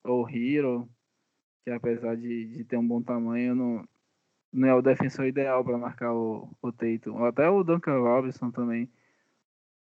[0.03, 0.89] ou Hero,
[1.65, 3.89] que apesar de, de ter um bom tamanho, não,
[4.53, 7.19] não é o defensor ideal para marcar o, o Tatum.
[7.19, 8.91] Ou até o Duncan Robinson também.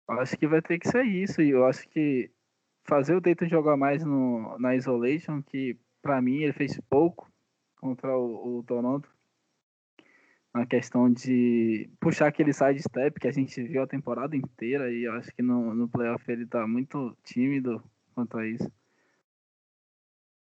[0.08, 1.42] Acho que vai ter que ser isso.
[1.42, 2.32] E eu acho que
[2.86, 7.32] fazer o Tatum jogar mais no, na Isolation, que para mim ele fez pouco
[7.78, 9.10] contra o, o Toronto,
[10.54, 15.04] na questão de puxar aquele side step que a gente viu a temporada inteira e
[15.04, 18.72] eu acho que no, no playoff ele tá muito tímido quanto a isso.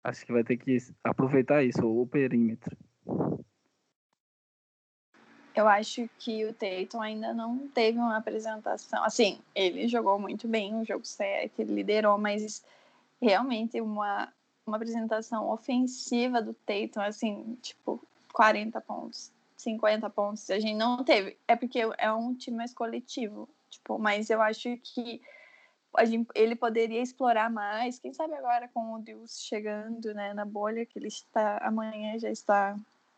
[0.04, 2.76] Acho que vai ter que aproveitar isso, o perímetro.
[5.56, 9.02] Eu acho que o Tatum ainda não teve uma apresentação.
[9.02, 12.62] Assim, ele jogou muito bem o jogo 7, ele liderou, mas
[13.18, 14.30] realmente uma,
[14.66, 17.98] uma apresentação ofensiva do Tatum, assim, tipo,
[18.34, 21.38] 40 pontos, 50 pontos, a gente não teve.
[21.48, 25.22] É porque é um time mais coletivo, tipo, mas eu acho que
[26.04, 30.84] gente, ele poderia explorar mais, quem sabe agora com o Deus chegando, né, na bolha,
[30.84, 32.76] que ele está, amanhã já está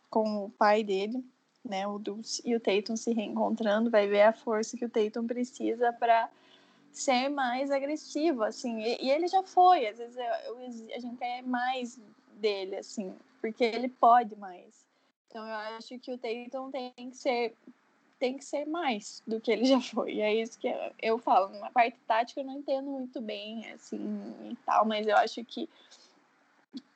[0.08, 1.24] com o pai dele,
[1.68, 5.26] né, o Dulce e o Tatum se reencontrando, vai ver a força que o Tatum
[5.26, 6.28] precisa para
[6.90, 10.58] ser mais agressivo, assim, e, e, ele já foi, às vezes eu, eu,
[10.96, 12.00] a gente quer mais
[12.32, 14.86] dele, assim, porque ele pode mais.
[15.28, 17.54] Então eu acho que o Tatum tem que ser
[18.18, 20.14] tem que ser mais do que ele já foi.
[20.14, 21.56] E é isso que eu, eu falo.
[21.60, 25.68] Na parte tática eu não entendo muito bem, assim, e tal, mas eu acho que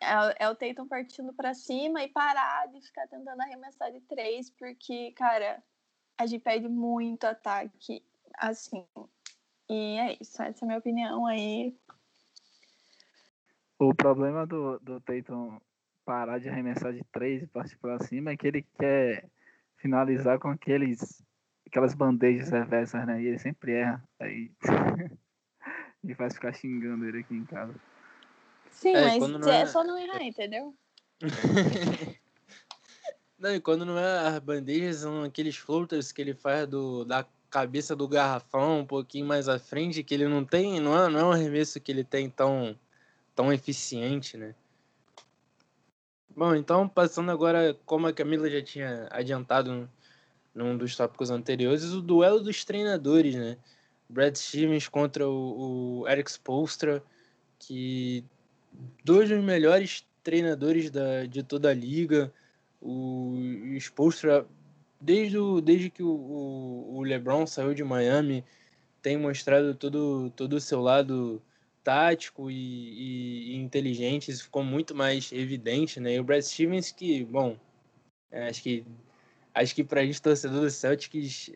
[0.00, 4.50] é, é o Tatum partindo para cima e parar de ficar tentando arremessar de três,
[4.50, 5.62] porque, cara,
[6.18, 8.04] a gente perde muito ataque,
[8.36, 8.86] assim.
[9.68, 11.76] E é isso, essa é a minha opinião aí.
[13.78, 15.58] O problema do, do Tatum
[16.04, 19.28] parar de arremessar de três e partir para cima é que ele quer
[19.76, 21.24] finalizar com aqueles
[21.66, 23.22] aquelas bandejas reversas, né?
[23.22, 24.02] E ele sempre erra.
[24.20, 24.52] Aí
[26.02, 27.74] me faz ficar xingando ele aqui em casa.
[28.72, 29.60] Sim, é, mas é...
[29.60, 30.74] é só não errar, entendeu?
[33.38, 37.24] não, e quando não é as bandejas, são aqueles floaters que ele faz do, da
[37.48, 41.20] cabeça do garrafão um pouquinho mais à frente, que ele não tem, não é, não
[41.20, 42.76] é um arremesso que ele tem tão,
[43.34, 44.54] tão eficiente, né?
[46.34, 49.88] Bom, então passando agora, como a Camila já tinha adiantado
[50.54, 53.58] num dos tópicos anteriores, o duelo dos treinadores, né?
[54.08, 57.02] Brad Stevens contra o, o Eric Spolstra,
[57.58, 58.24] que
[59.04, 62.32] dois dos melhores treinadores da, de toda a liga.
[62.80, 63.36] O,
[63.78, 64.46] Spolstra,
[65.00, 68.44] desde, o, desde que o, o, LeBron saiu de Miami,
[69.00, 71.40] tem mostrado todo, todo o seu lado
[71.84, 76.14] tático e, e, e inteligente, isso ficou muito mais evidente, né?
[76.14, 77.56] E o Brad Stevens, que, bom,
[78.30, 78.84] é, acho que
[79.54, 81.50] acho que pra gente, torcedor do Celtics,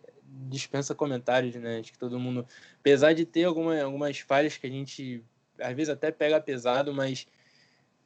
[0.48, 1.79] dispensa comentários, né?
[1.79, 2.46] Acho que todo mundo,
[2.79, 5.24] apesar de ter alguma, algumas falhas que a gente
[5.60, 7.26] às vezes até pega pesado, mas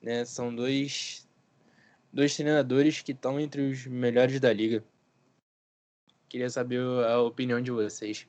[0.02, 1.28] né, são dois,
[2.12, 4.84] dois treinadores que estão entre os melhores da liga.
[6.28, 8.28] Queria saber a opinião de vocês.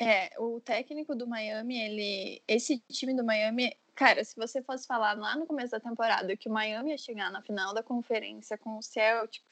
[0.00, 2.42] É, o técnico do Miami, ele.
[2.46, 6.48] Esse time do Miami, cara, se você fosse falar lá no começo da temporada que
[6.48, 9.44] o Miami ia chegar na final da conferência com o Celtics,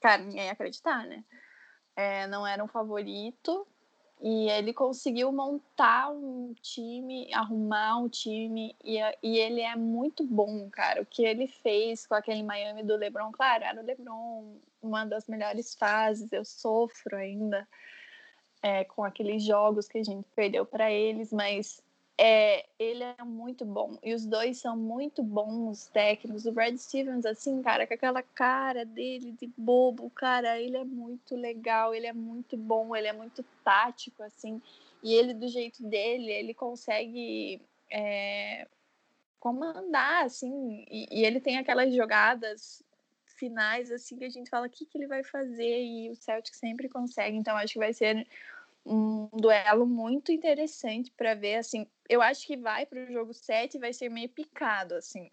[0.00, 1.24] cara, ninguém ia acreditar, né?
[1.94, 3.66] É, não era um favorito,
[4.20, 10.68] e ele conseguiu montar um time, arrumar um time, e, e ele é muito bom,
[10.70, 11.02] cara.
[11.02, 15.26] O que ele fez com aquele Miami do LeBron, claro, era o LeBron, uma das
[15.28, 17.68] melhores fases, eu sofro ainda
[18.62, 21.82] é, com aqueles jogos que a gente perdeu para eles, mas
[22.18, 23.98] é, ele é muito bom.
[24.02, 26.46] E os dois são muito bons técnicos.
[26.46, 31.36] O Brad Stevens, assim, cara, com aquela cara dele de bobo, cara, ele é muito
[31.36, 34.62] legal, ele é muito bom, ele é muito tático, assim.
[35.02, 37.60] E ele, do jeito dele, ele consegue
[37.92, 38.66] é,
[39.38, 40.86] comandar, assim.
[40.90, 42.82] E, e, ele tem aquelas jogadas
[43.26, 45.84] finais, assim, que a gente fala o que, que ele vai fazer.
[45.84, 47.36] E o Celtic sempre consegue.
[47.36, 48.26] Então, acho que vai ser
[48.86, 53.78] um duelo muito interessante para ver, assim, eu acho que vai para o jogo 7
[53.78, 55.30] vai ser meio picado, assim,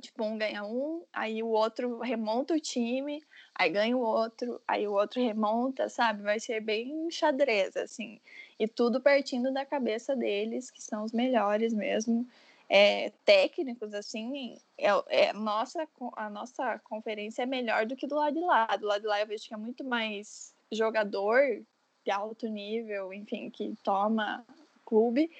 [0.00, 3.22] tipo, um ganha um, aí o outro remonta o time,
[3.54, 8.20] aí ganha o outro, aí o outro remonta, sabe, vai ser bem xadrez, assim,
[8.58, 12.26] e tudo partindo da cabeça deles, que são os melhores mesmo,
[12.68, 15.86] é, técnicos, assim, é, é, nossa,
[16.16, 19.20] a nossa conferência é melhor do que do lado de lá, do lado de lá
[19.20, 21.62] eu vejo que é muito mais jogador
[22.04, 24.44] de alto nível, enfim, que toma
[24.86, 25.30] clube.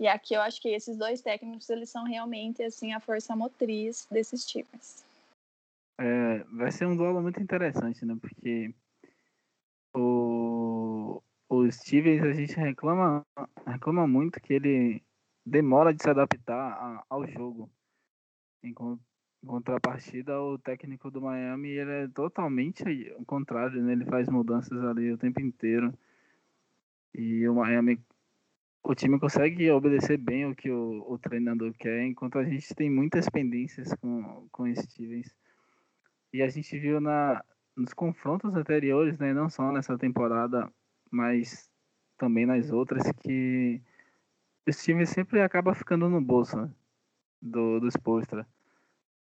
[0.00, 4.06] E aqui eu acho que esses dois técnicos, eles são realmente, assim, a força motriz
[4.10, 5.04] desses times.
[5.98, 8.16] É, vai ser um duelo muito interessante, né?
[8.20, 8.72] Porque
[9.92, 13.26] o, o Stevens, a gente reclama,
[13.66, 15.02] reclama muito que ele
[15.44, 17.68] demora de se adaptar a, ao jogo.
[18.62, 18.72] Em,
[19.44, 22.84] contrapartida, o técnico do Miami, ele é totalmente
[23.18, 23.92] o contrário, né?
[23.92, 25.92] Ele faz mudanças ali o tempo inteiro.
[27.14, 28.00] E o Miami
[28.82, 32.90] o time consegue obedecer bem o que o, o, treinador quer, enquanto a gente tem
[32.90, 35.34] muitas pendências com, com Stevens.
[36.32, 37.44] E a gente viu na,
[37.76, 40.70] nos confrontos anteriores, né, não só nessa temporada,
[41.10, 41.70] mas
[42.16, 43.80] também nas outras, que
[44.66, 46.70] o Stevens sempre acaba ficando no bolso né,
[47.40, 48.46] do, do Spolstra.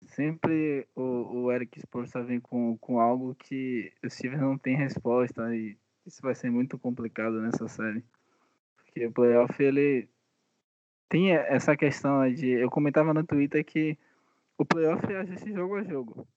[0.07, 5.55] Sempre o, o Eric Spolstra vem com, com algo que o Stevens não tem resposta
[5.55, 8.05] e isso vai ser muito complicado nessa série.
[8.95, 10.09] Porque o playoff, ele
[11.09, 12.49] tem essa questão de.
[12.49, 13.99] Eu comentava no Twitter que
[14.57, 16.29] o playoff é ajuste jogo a jogo.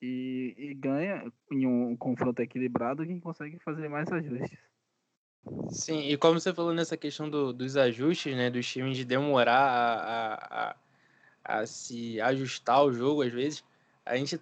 [0.00, 4.58] E, e ganha em um confronto equilibrado quem consegue fazer mais ajustes.
[5.70, 9.58] Sim, e como você falou nessa questão do, dos ajustes, né, dos times de demorar
[9.58, 13.64] a, a, a, a se ajustar ao jogo às vezes,
[14.04, 14.40] a gente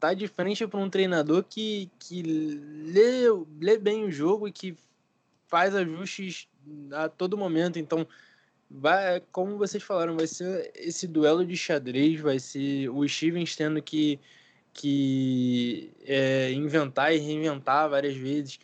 [0.00, 3.28] tá de frente para um treinador que, que lê,
[3.60, 4.76] lê bem o jogo e que
[5.52, 6.48] faz ajustes
[6.92, 7.78] a todo momento.
[7.78, 8.08] Então,
[8.70, 13.82] vai, como vocês falaram, vai ser esse duelo de xadrez, vai ser o Stevens tendo
[13.82, 14.18] que,
[14.72, 18.58] que é, inventar e reinventar várias vezes.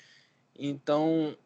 [0.58, 1.36] Então,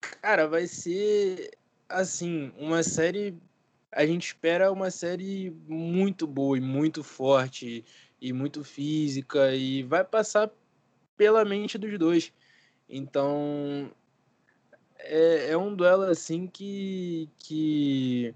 [0.00, 1.50] cara, vai ser
[1.88, 3.36] assim, uma série.
[3.90, 7.84] A gente espera uma série muito boa e muito forte
[8.20, 10.48] e muito física e vai passar
[11.16, 12.32] pela mente dos dois.
[12.88, 13.92] Então,
[15.04, 18.34] é, é um duelo assim que, que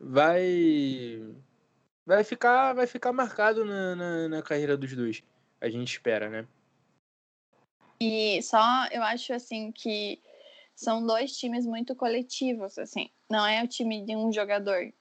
[0.00, 1.22] vai
[2.04, 5.22] vai ficar vai ficar marcado na, na, na, carreira dos dois.
[5.60, 6.46] A gente espera, né?
[8.00, 10.20] E só eu acho assim que
[10.74, 13.10] são dois times muito coletivos, assim.
[13.28, 14.92] Não é o time de um jogador.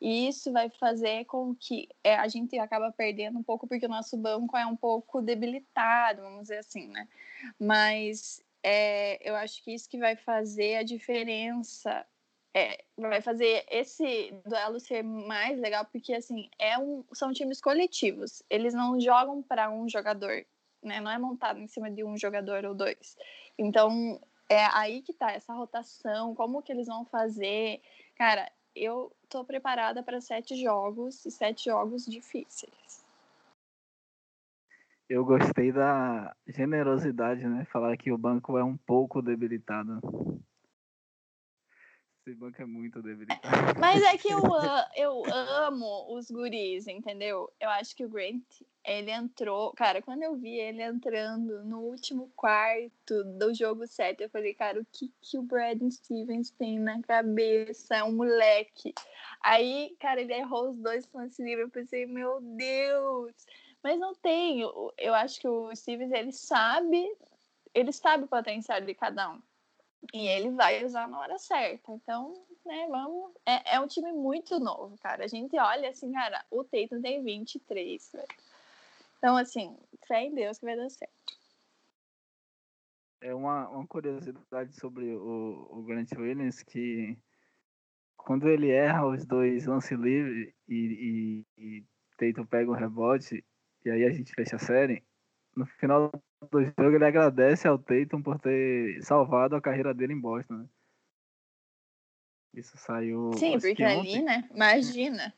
[0.00, 3.88] E isso vai fazer com que é, a gente acaba perdendo um pouco porque o
[3.88, 7.06] nosso banco é um pouco debilitado, vamos dizer assim, né?
[7.58, 12.06] Mas é, eu acho que isso que vai fazer a diferença,
[12.54, 18.42] é, vai fazer esse duelo ser mais legal, porque assim é um, são times coletivos.
[18.50, 20.44] Eles não jogam para um jogador,
[20.82, 21.00] né?
[21.00, 23.16] Não é montado em cima de um jogador ou dois.
[23.58, 27.80] Então é aí que tá essa rotação, como que eles vão fazer,
[28.16, 28.50] cara.
[28.74, 33.04] Eu tô preparada para sete jogos e sete jogos difíceis
[35.10, 37.66] eu gostei da generosidade, né?
[37.72, 40.00] Falar que o banco é um pouco debilitado.
[42.20, 43.40] Esse banco é muito debilitado.
[43.80, 44.38] Mas é que eu,
[44.94, 45.24] eu
[45.66, 47.50] amo os guris, entendeu?
[47.58, 48.44] Eu acho que o Grant,
[48.84, 49.72] ele entrou.
[49.72, 54.80] Cara, quando eu vi ele entrando no último quarto do jogo 7, eu falei, cara,
[54.80, 57.96] o que, que o Brad Stevens tem na cabeça?
[57.96, 58.94] É um moleque.
[59.42, 61.64] Aí, cara, ele errou os dois lances livres.
[61.64, 63.34] Eu pensei, meu Deus
[63.82, 64.60] mas não tem.
[64.60, 67.16] Eu, eu acho que o Stevens, ele sabe,
[67.74, 69.42] ele sabe o potencial de cada um.
[70.14, 71.92] E ele vai usar na hora certa.
[71.92, 72.32] Então,
[72.64, 73.32] né, vamos.
[73.46, 75.24] É, é um time muito novo, cara.
[75.24, 78.28] A gente olha assim, cara, o Tatum tem 23, velho.
[79.18, 81.38] Então, assim, fé em Deus que vai dar certo.
[83.20, 87.18] É uma, uma curiosidade sobre o, o Grant Williams que
[88.16, 91.84] quando ele erra os dois lance livre e, e, e
[92.16, 93.44] Tatum pega o rebote,
[93.84, 95.02] e aí a gente fecha a série.
[95.56, 96.10] No final
[96.50, 100.54] do jogo, ele agradece ao Tatum por ter salvado a carreira dele em Boston.
[100.58, 100.66] Né?
[102.54, 103.32] Isso saiu.
[103.34, 104.48] Sim, porque ali, né?
[104.54, 105.32] Imagina.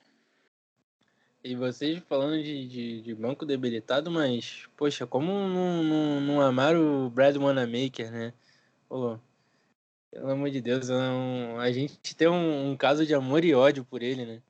[1.45, 6.77] E vocês falando de, de, de, banco debilitado, mas, poxa, como não, não, não amar
[6.77, 8.33] o Brad Wanamaker, né?
[8.89, 9.19] Pô,
[10.13, 13.85] pelo amor de Deus, não, a gente tem um, um caso de amor e ódio
[13.85, 14.43] por ele, né?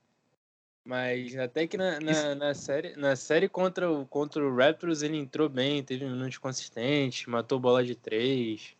[0.84, 5.16] Mas até que na, na, na, série, na série contra o, contra o Raptors ele
[5.16, 8.76] entrou bem, teve minutos consistentes, matou bola de três.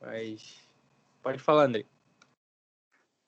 [0.00, 0.60] Mas.
[1.22, 1.86] Pode falar, André.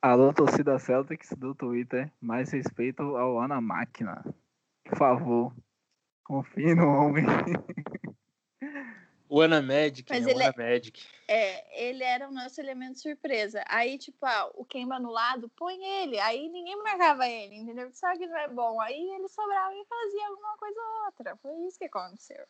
[0.02, 4.24] Alô, torcida Celtics do Twitter, mais respeito ao Ana Máquina.
[4.84, 5.54] Por favor,
[6.24, 7.24] confie no homem.
[9.28, 10.30] O Ana Magic, Mas né?
[10.32, 11.02] ele, o Ana Magic.
[11.26, 13.64] É, ele era o nosso elemento surpresa.
[13.68, 16.18] Aí, tipo, ah, o Kemba no lado, põe ele.
[16.20, 17.90] Aí ninguém marcava ele, entendeu?
[17.92, 18.80] Sabe que não é bom.
[18.80, 21.36] Aí ele sobrava e fazia alguma coisa ou outra.
[21.36, 22.44] Foi isso que aconteceu.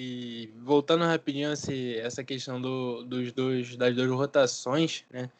[0.00, 5.30] e voltando rapidinho esse, essa questão do, dos dois, das duas rotações, né?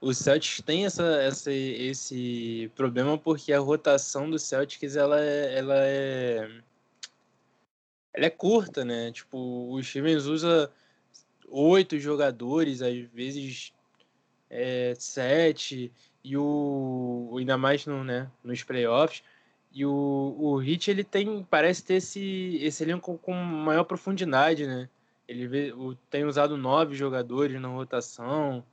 [0.00, 5.74] O Celtics tem essa, essa, esse problema porque a rotação do Celtics ela é, ela
[5.76, 6.48] é,
[8.14, 9.12] ela é curta, né?
[9.12, 10.70] Tipo, o Stevens usa
[11.48, 13.72] oito jogadores, às vezes
[14.50, 15.92] é, sete,
[16.24, 19.22] e o ainda mais no, né, nos playoffs.
[19.72, 24.88] E o, o Hit ele tem, parece ter esse, esse elenco com maior profundidade, né?
[25.26, 28.64] Ele vê, o, tem usado nove jogadores na rotação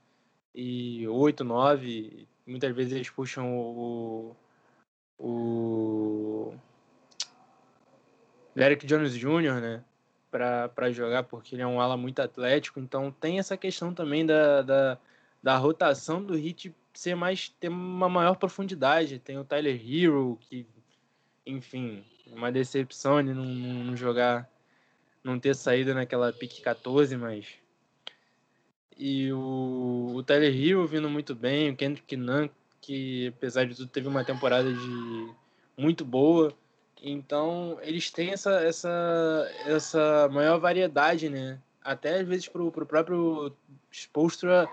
[0.54, 2.26] e oito, nove.
[2.46, 4.36] Muitas vezes eles puxam o,
[5.18, 6.54] o,
[8.56, 9.84] Derek Jones Jr., né?
[10.30, 12.80] Para jogar, porque ele é um ala muito atlético.
[12.80, 14.98] Então tem essa questão também da, da,
[15.42, 19.18] da rotação do Hit ser mais ter uma maior profundidade.
[19.18, 20.66] Tem o Tyler Hero, que
[21.44, 22.02] enfim,
[22.32, 24.50] uma decepção ele não, não jogar,
[25.22, 27.46] não ter saído naquela pique 14, mas.
[28.98, 32.48] E o, o Tyler Hero vindo muito bem, o Kendrick Nunn,
[32.80, 35.30] que apesar de tudo teve uma temporada de
[35.76, 36.54] muito boa.
[37.02, 41.60] Então, eles têm essa, essa, essa maior variedade, né?
[41.82, 43.54] Até às vezes para o próprio
[43.90, 44.68] Spolstra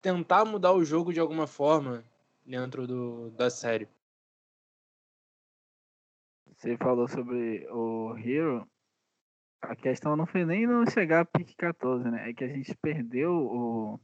[0.00, 2.04] tentar mudar o jogo de alguma forma
[2.44, 3.88] dentro do, da série.
[6.56, 8.68] Você falou sobre o Hero.
[9.62, 12.30] A questão não foi nem não chegar a pique 14, né?
[12.30, 14.00] É que a gente perdeu o,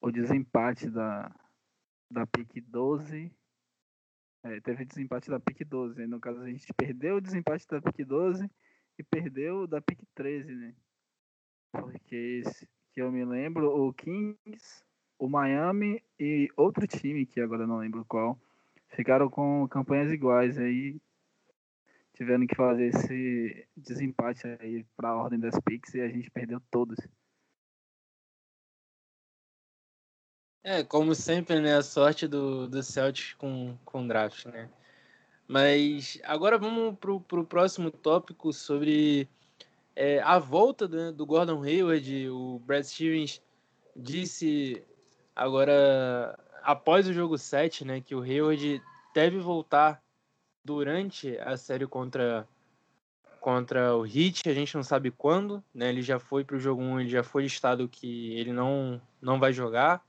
[0.00, 1.34] o desempate da,
[2.10, 3.32] da pique 12.
[4.44, 6.06] É, teve desempate da pique 12.
[6.06, 8.48] No caso, a gente perdeu o desempate da pique 12
[8.98, 10.74] e perdeu da pique 13, né?
[11.72, 12.42] Porque,
[12.92, 14.84] que eu me lembro, o Kings,
[15.18, 18.38] o Miami e outro time, que agora não lembro qual,
[18.88, 20.58] ficaram com campanhas iguais.
[20.58, 21.00] Aí
[22.12, 26.60] tiveram que fazer esse desempate aí para a ordem das picks e a gente perdeu
[26.70, 26.98] todos.
[30.66, 31.76] É, como sempre, né?
[31.76, 34.70] A sorte do, do Celtics com, com draft, né?
[35.46, 39.28] Mas agora vamos para o próximo tópico sobre
[39.94, 42.30] é, a volta do, do Gordon Hayward.
[42.30, 43.42] O Brad Stevens
[43.94, 44.82] disse
[45.36, 48.82] agora, após o jogo 7, né, que o Hayward
[49.14, 50.02] deve voltar
[50.64, 52.48] durante a série contra
[53.38, 55.90] contra o Heat, a gente não sabe quando, né?
[55.90, 59.38] Ele já foi para o jogo 1, ele já foi listado que ele não não
[59.38, 60.02] vai jogar,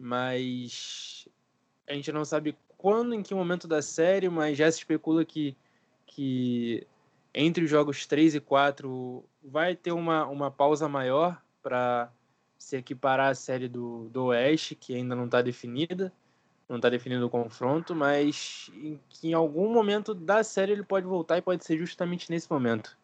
[0.00, 1.28] mas
[1.86, 5.56] a gente não sabe quando, em que momento da série, mas já se especula que
[6.06, 6.84] que
[7.32, 12.10] entre os jogos 3 e 4 vai ter uma, uma pausa maior para
[12.58, 16.12] se equiparar à série do, do Oeste, que ainda não está definida
[16.70, 21.04] não está definindo o confronto, mas em, que em algum momento da série ele pode
[21.04, 22.96] voltar e pode ser justamente nesse momento.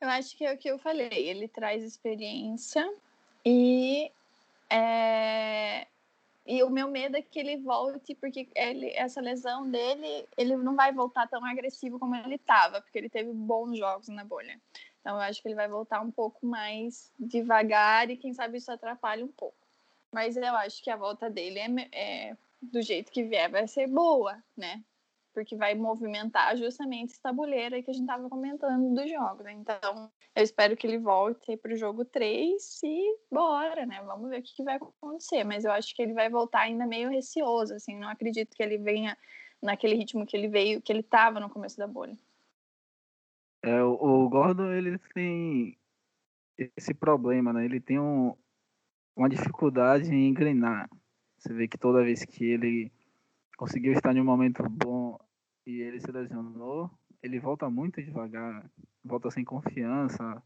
[0.00, 2.90] Eu acho que é o que eu falei, ele traz experiência
[3.44, 4.10] e
[4.74, 5.86] é,
[6.44, 10.74] e o meu medo é que ele volte, porque ele, essa lesão dele, ele não
[10.74, 14.60] vai voltar tão agressivo como ele estava, porque ele teve bons jogos na bolha.
[15.00, 18.72] Então eu acho que ele vai voltar um pouco mais devagar e quem sabe isso
[18.72, 19.56] atrapalha um pouco.
[20.10, 23.86] Mas eu acho que a volta dele é, é do jeito que vier, vai ser
[23.86, 24.82] boa, né?
[25.34, 29.44] Porque vai movimentar justamente esse tabuleiro aí que a gente tava comentando dos jogos.
[29.44, 29.52] Né?
[29.52, 34.00] Então, eu espero que ele volte para o jogo 3 e bora, né?
[34.06, 35.42] Vamos ver o que, que vai acontecer.
[35.42, 37.98] Mas eu acho que ele vai voltar ainda meio receoso, assim.
[37.98, 39.18] Não acredito que ele venha
[39.60, 42.16] naquele ritmo que ele veio, que ele tava no começo da bolha.
[43.62, 45.76] É, o Gordon, ele tem
[46.76, 47.64] esse problema, né?
[47.64, 48.36] Ele tem um,
[49.16, 50.88] uma dificuldade em engrenar.
[51.38, 52.92] Você vê que toda vez que ele
[53.56, 55.03] conseguiu estar em um momento bom
[55.66, 56.90] e ele se lesionou,
[57.22, 58.70] ele volta muito devagar,
[59.02, 60.42] volta sem confiança,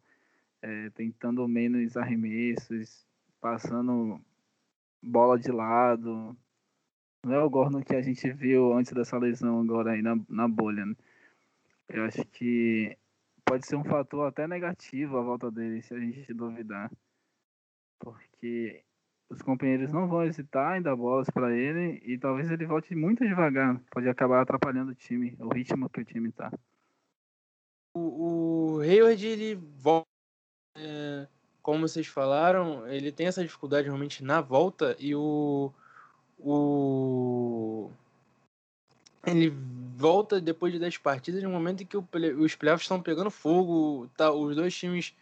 [0.62, 3.07] é, tentando menos arremessos,
[3.41, 4.21] passando
[5.03, 6.37] bola de lado.
[7.25, 10.49] Não é o Gordon que a gente viu antes dessa lesão agora aí na, na
[10.49, 10.87] bolha.
[10.87, 10.95] Né?
[11.89, 12.97] Eu acho que
[13.45, 16.91] pode ser um fator até negativo a volta dele, se a gente duvidar.
[17.99, 18.85] Porque
[19.31, 23.26] os companheiros não vão hesitar em dar bolas para ele e talvez ele volte muito
[23.26, 23.79] devagar.
[23.91, 26.53] Pode acabar atrapalhando o time, o ritmo que o time tá.
[27.95, 30.09] O, o Hayward, ele volta,
[30.76, 31.26] é,
[31.62, 35.72] como vocês falaram, ele tem essa dificuldade realmente na volta e o.
[36.39, 37.91] o
[39.26, 39.53] ele
[39.97, 42.09] volta depois de 10 partidas no momento em que o,
[42.39, 45.12] os playoffs estão pegando fogo, tá, os dois times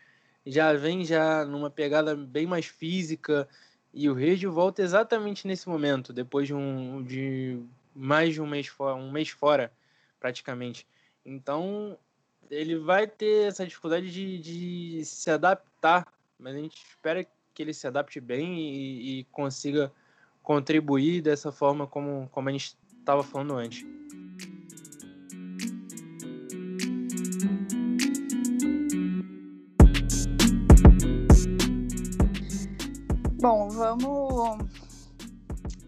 [0.45, 3.49] já vêm já numa pegada bem mais física,
[3.97, 7.59] e o Rede volta exatamente nesse momento, depois de, um, de
[7.95, 9.73] mais de um mês fora, um mês fora,
[10.21, 10.87] praticamente.
[11.25, 11.97] Então,
[12.51, 16.07] ele vai ter essa dificuldade de, de se adaptar,
[16.39, 19.91] mas a gente espera que ele se adapte bem e, e consiga
[20.43, 23.83] contribuir dessa forma como, como a gente estava falando antes.
[33.49, 34.69] Bom, vamos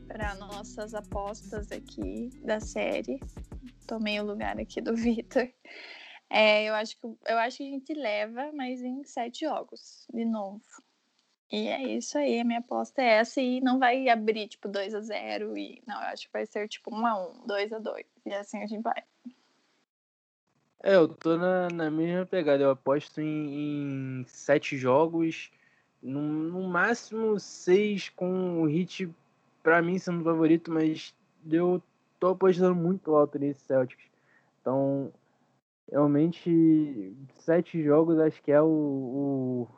[0.06, 3.18] para nossas apostas aqui da série.
[3.84, 5.50] Tomei o lugar aqui do Vitor.
[6.30, 10.24] É, eu, acho que, eu acho que a gente leva, mas em sete jogos, de
[10.24, 10.62] novo.
[11.50, 13.40] E é isso aí, a minha aposta é essa.
[13.40, 16.68] E não vai abrir, tipo, 2 a 0 e Não, eu acho que vai ser,
[16.68, 19.02] tipo, 1 a 1 2 a 2 E assim a gente vai.
[20.80, 22.62] É, eu tô na, na mesma pegada.
[22.62, 25.50] Eu aposto em, em sete jogos,
[26.02, 29.12] no, no máximo seis com o Hit,
[29.62, 31.14] pra mim, sendo favorito, mas
[31.50, 31.82] eu
[32.18, 34.10] tô apostando muito alto nesse Celtics.
[34.60, 35.12] Então,
[35.90, 39.68] realmente, sete jogos acho que é o, o,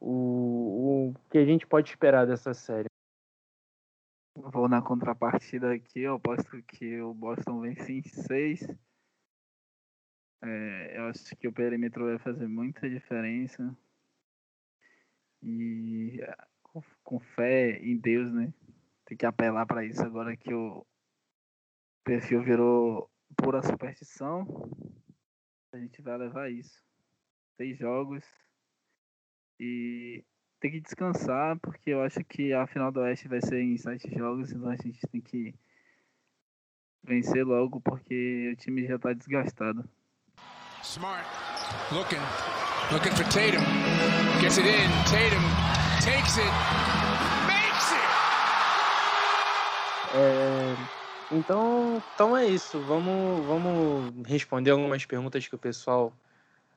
[0.00, 2.88] o, o que a gente pode esperar dessa série.
[4.36, 8.66] Vou na contrapartida aqui, eu aposto que o Boston vence em seis.
[10.42, 13.74] É, eu acho que o perímetro vai fazer muita diferença.
[15.44, 16.18] E
[16.62, 18.52] com, com fé em Deus, né?
[19.04, 20.84] Tem que apelar para isso agora que o
[22.02, 24.46] perfil virou pura superstição.
[25.72, 26.82] A gente vai levar isso.
[27.56, 28.24] Seis jogos.
[29.60, 30.24] E
[30.60, 34.08] tem que descansar, porque eu acho que a final do Oeste vai ser em sete
[34.16, 35.54] jogos, então a gente tem que
[37.02, 39.88] vencer logo, porque o time já está desgastado.
[40.82, 41.28] Smart,
[41.92, 42.16] looking,
[42.90, 43.62] looking for Tatum,
[44.44, 45.42] gets it in, Tatum
[46.04, 46.52] takes it,
[47.48, 48.10] makes it.
[50.14, 50.76] É,
[51.32, 52.78] então, então é isso.
[52.80, 56.12] Vamos, vamos responder algumas perguntas que o pessoal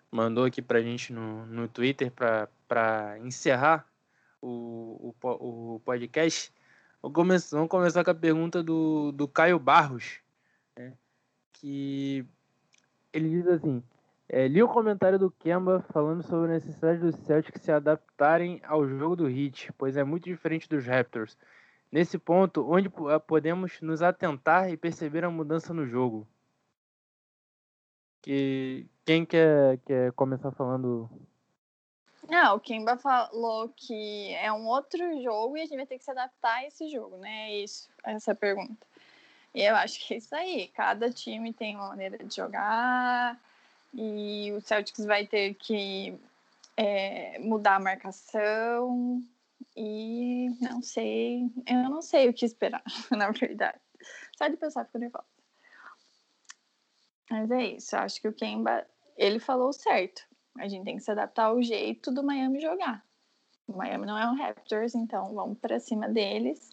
[0.09, 3.86] mandou aqui pra gente no, no Twitter para encerrar
[4.41, 6.53] o, o, o podcast.
[7.01, 7.15] Vamos
[7.70, 10.20] começar, com a pergunta do, do Caio Barros,
[10.74, 10.93] né,
[11.51, 12.26] que
[13.11, 13.84] ele diz assim:
[14.30, 18.88] é, li o comentário do Kemba falando sobre a necessidade dos Celtics se adaptarem ao
[18.88, 21.38] jogo do Heat, pois é muito diferente dos Raptors.
[21.89, 22.89] Nesse ponto, onde
[23.25, 26.28] podemos nos atentar e perceber a mudança no jogo?
[28.21, 31.09] Que quem quer, quer começar falando?
[32.30, 36.03] Não, o Kemba falou que é um outro jogo e a gente vai ter que
[36.03, 37.51] se adaptar a esse jogo, né?
[37.51, 38.86] É isso, essa pergunta.
[39.55, 40.67] E eu acho que é isso aí.
[40.75, 43.39] Cada time tem uma maneira de jogar
[43.97, 46.15] e o Celtics vai ter que
[46.77, 49.23] é, mudar a marcação
[49.75, 53.79] e não sei, eu não sei o que esperar, na verdade.
[54.37, 55.25] Só de pensar fico nervosa.
[57.29, 58.85] Mas é isso, acho que o Kemba,
[59.17, 60.21] ele falou certo.
[60.59, 63.03] A gente tem que se adaptar ao jeito do Miami jogar.
[63.67, 66.69] O Miami não é um Raptors, então vamos para cima deles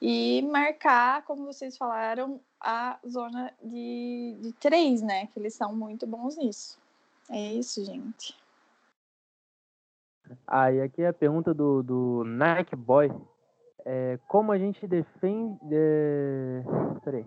[0.00, 5.26] e marcar, como vocês falaram, a zona de, de três, né?
[5.26, 6.78] Que eles são muito bons nisso.
[7.28, 8.36] É isso, gente.
[10.46, 13.10] Ah, e aqui é a pergunta do, do Nike Boy.
[13.84, 15.58] É, como a gente defende.
[15.70, 16.62] É...
[17.04, 17.24] Peraí.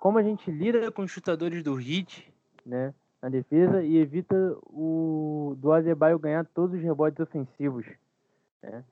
[0.00, 2.32] Como a gente lida com os chutadores do hit,
[2.66, 2.94] né?
[3.20, 4.34] Na defesa e evita
[4.66, 7.86] o do Adebayo ganhar todos os rebotes ofensivos.
[8.60, 8.84] Né?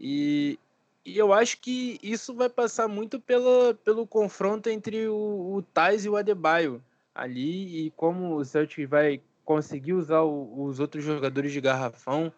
[0.00, 0.58] E,
[1.06, 6.04] e eu acho que isso vai passar muito pela, pelo confronto entre o, o Tais
[6.04, 6.82] e o Adebayo
[7.14, 12.32] ali e como o Celtic vai conseguir usar o, os outros jogadores de garrafão,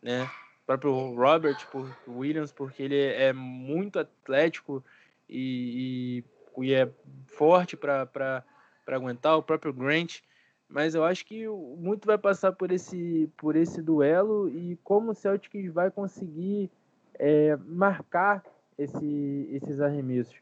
[0.00, 0.22] né?
[0.62, 4.82] O próprio Robert por, Williams, porque ele é muito atlético
[5.28, 6.22] e,
[6.56, 6.88] e, e é
[7.26, 8.44] forte para
[8.86, 10.20] aguentar, o próprio Grant.
[10.68, 15.14] Mas eu acho que muito vai passar por esse, por esse duelo e como o
[15.14, 16.70] Celtic vai conseguir
[17.18, 18.42] é, marcar
[18.78, 20.36] esse, esses arremessos.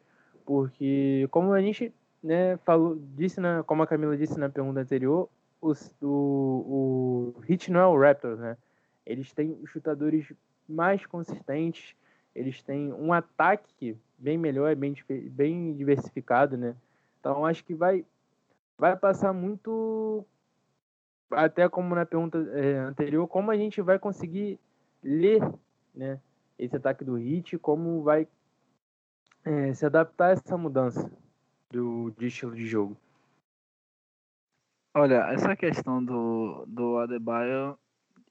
[0.44, 1.92] Porque, como a gente
[2.22, 5.28] né, falou, disse na, como a Camila disse na pergunta anterior,
[5.60, 8.56] os, o, o Hit não é o Raptors, né?
[9.06, 10.32] Eles têm chutadores
[10.68, 11.94] mais consistentes,
[12.34, 16.74] eles têm um ataque bem melhor, bem, bem diversificado, né?
[17.20, 18.04] Então acho que vai,
[18.76, 20.24] vai passar muito,
[21.30, 24.58] até como na pergunta é, anterior, como a gente vai conseguir
[25.02, 25.40] ler,
[25.94, 26.18] né?
[26.58, 28.26] Esse ataque do Hit, como vai
[29.44, 31.10] é, se adaptar a essa mudança
[31.70, 32.96] do, de estilo de jogo.
[34.94, 37.78] Olha, essa questão do, do Adebayo,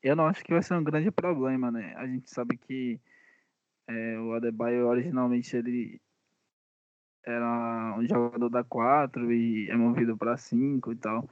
[0.03, 1.95] eu não acho que vai ser um grande problema, né?
[1.97, 2.99] A gente sabe que
[3.87, 5.99] é, o Adebayo originalmente ele
[7.23, 11.27] era um jogador da 4 e é movido para 5 e tal.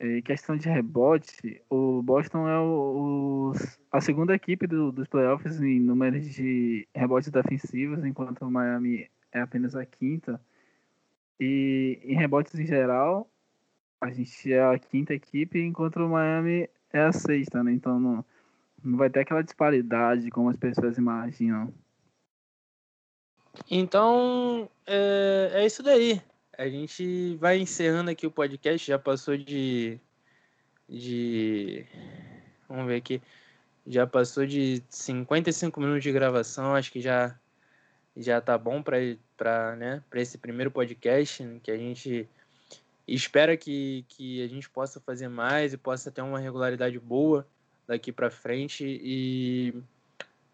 [0.00, 3.52] Em questão de rebote, o Boston é o, o,
[3.92, 9.40] a segunda equipe do, dos playoffs em números de rebotes defensivos, enquanto o Miami é
[9.40, 10.40] apenas a quinta.
[11.38, 13.30] E em rebotes em geral,
[14.00, 17.72] a gente é a quinta equipe, enquanto o Miami é a sexta, né?
[17.72, 18.24] Então não,
[18.82, 21.72] não vai ter aquela disparidade como as pessoas imaginam.
[23.70, 26.20] Então, é, é isso daí.
[26.56, 29.98] A gente vai encerrando aqui o podcast, já passou de.
[30.88, 31.84] de.
[32.68, 33.22] Vamos ver aqui.
[33.86, 37.38] Já passou de 55 minutos de gravação, acho que já
[38.16, 42.28] já tá bom para né, esse primeiro podcast, que a gente
[43.06, 47.46] espera que, que a gente possa fazer mais e possa ter uma regularidade boa
[47.86, 48.84] daqui para frente.
[48.86, 49.74] E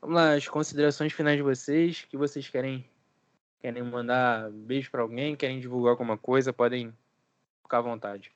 [0.00, 2.89] vamos lá, as considerações finais de vocês, que vocês querem
[3.60, 6.92] querem mandar beijo para alguém, querem divulgar alguma coisa, podem
[7.62, 8.32] ficar à vontade.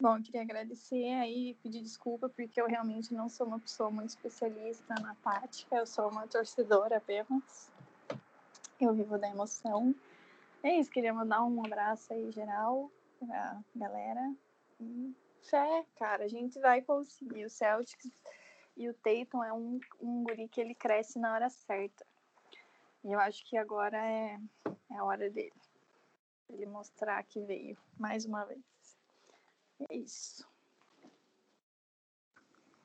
[0.00, 4.10] Bom, queria agradecer aí e pedir desculpa porque eu realmente não sou uma pessoa muito
[4.10, 7.70] especialista na tática, eu sou uma torcedora apenas.
[8.80, 9.94] Eu vivo da emoção.
[10.62, 14.34] É isso, queria mandar um abraço aí geral pra galera.
[14.80, 17.44] E fé, cara, a gente vai conseguir.
[17.44, 18.10] O Celtics
[18.76, 22.04] e o Tatum é um, um guri que ele cresce na hora certa.
[23.04, 24.38] E eu acho que agora é,
[24.90, 25.52] é a hora dele.
[26.48, 28.62] Ele mostrar que veio mais uma vez.
[29.90, 30.48] É isso.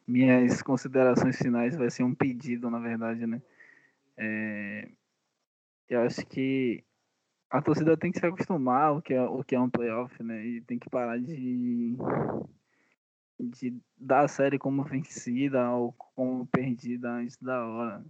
[0.06, 3.42] Minhas considerações finais vai ser um pedido, na verdade, né?
[4.18, 4.90] É,
[5.88, 6.84] eu acho que
[7.50, 10.46] a torcida tem que se acostumar ao que é, o que é um playoff, né?
[10.46, 11.96] E tem que parar de,
[13.40, 18.04] de dar a série como vencida ou como perdida antes da hora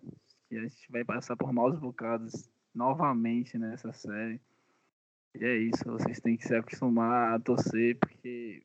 [0.49, 4.41] que a gente vai passar por maus bocados novamente nessa série.
[5.35, 8.63] E é isso, vocês têm que se acostumar a torcer, porque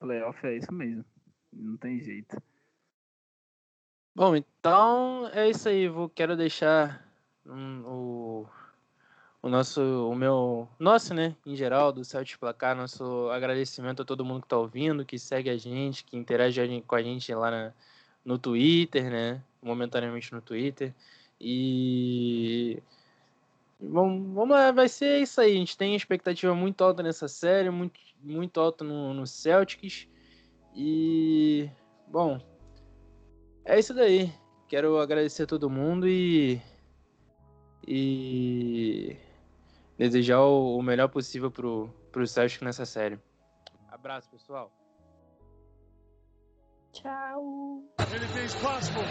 [0.00, 1.04] playoff é isso mesmo.
[1.52, 2.36] Não tem jeito.
[4.14, 5.88] Bom, então é isso aí.
[5.88, 7.06] Vou, quero deixar
[7.46, 8.48] um, o,
[9.40, 14.24] o nosso, o meu, nosso, né, em geral, do Celtic Placar, nosso agradecimento a todo
[14.24, 17.72] mundo que está ouvindo, que segue a gente, que interage com a gente lá na,
[18.24, 19.42] no Twitter, né?
[19.64, 20.94] Momentaneamente no Twitter.
[21.40, 22.82] E.
[23.80, 25.52] Vamos, lá, vai ser isso aí.
[25.52, 30.06] A gente tem expectativa muito alta nessa série, muito, muito alta no, no Celtics.
[30.76, 31.68] E.
[32.06, 32.38] Bom.
[33.64, 34.32] É isso daí.
[34.68, 36.60] Quero agradecer a todo mundo e.
[37.86, 39.16] E.
[39.96, 43.18] Desejar o, o melhor possível pro, pro Celtics nessa série.
[43.90, 44.70] Abraço, pessoal.
[46.94, 47.82] Tchau.
[47.98, 49.04] Anything's possible.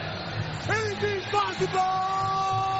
[0.70, 2.73] Anything's possible!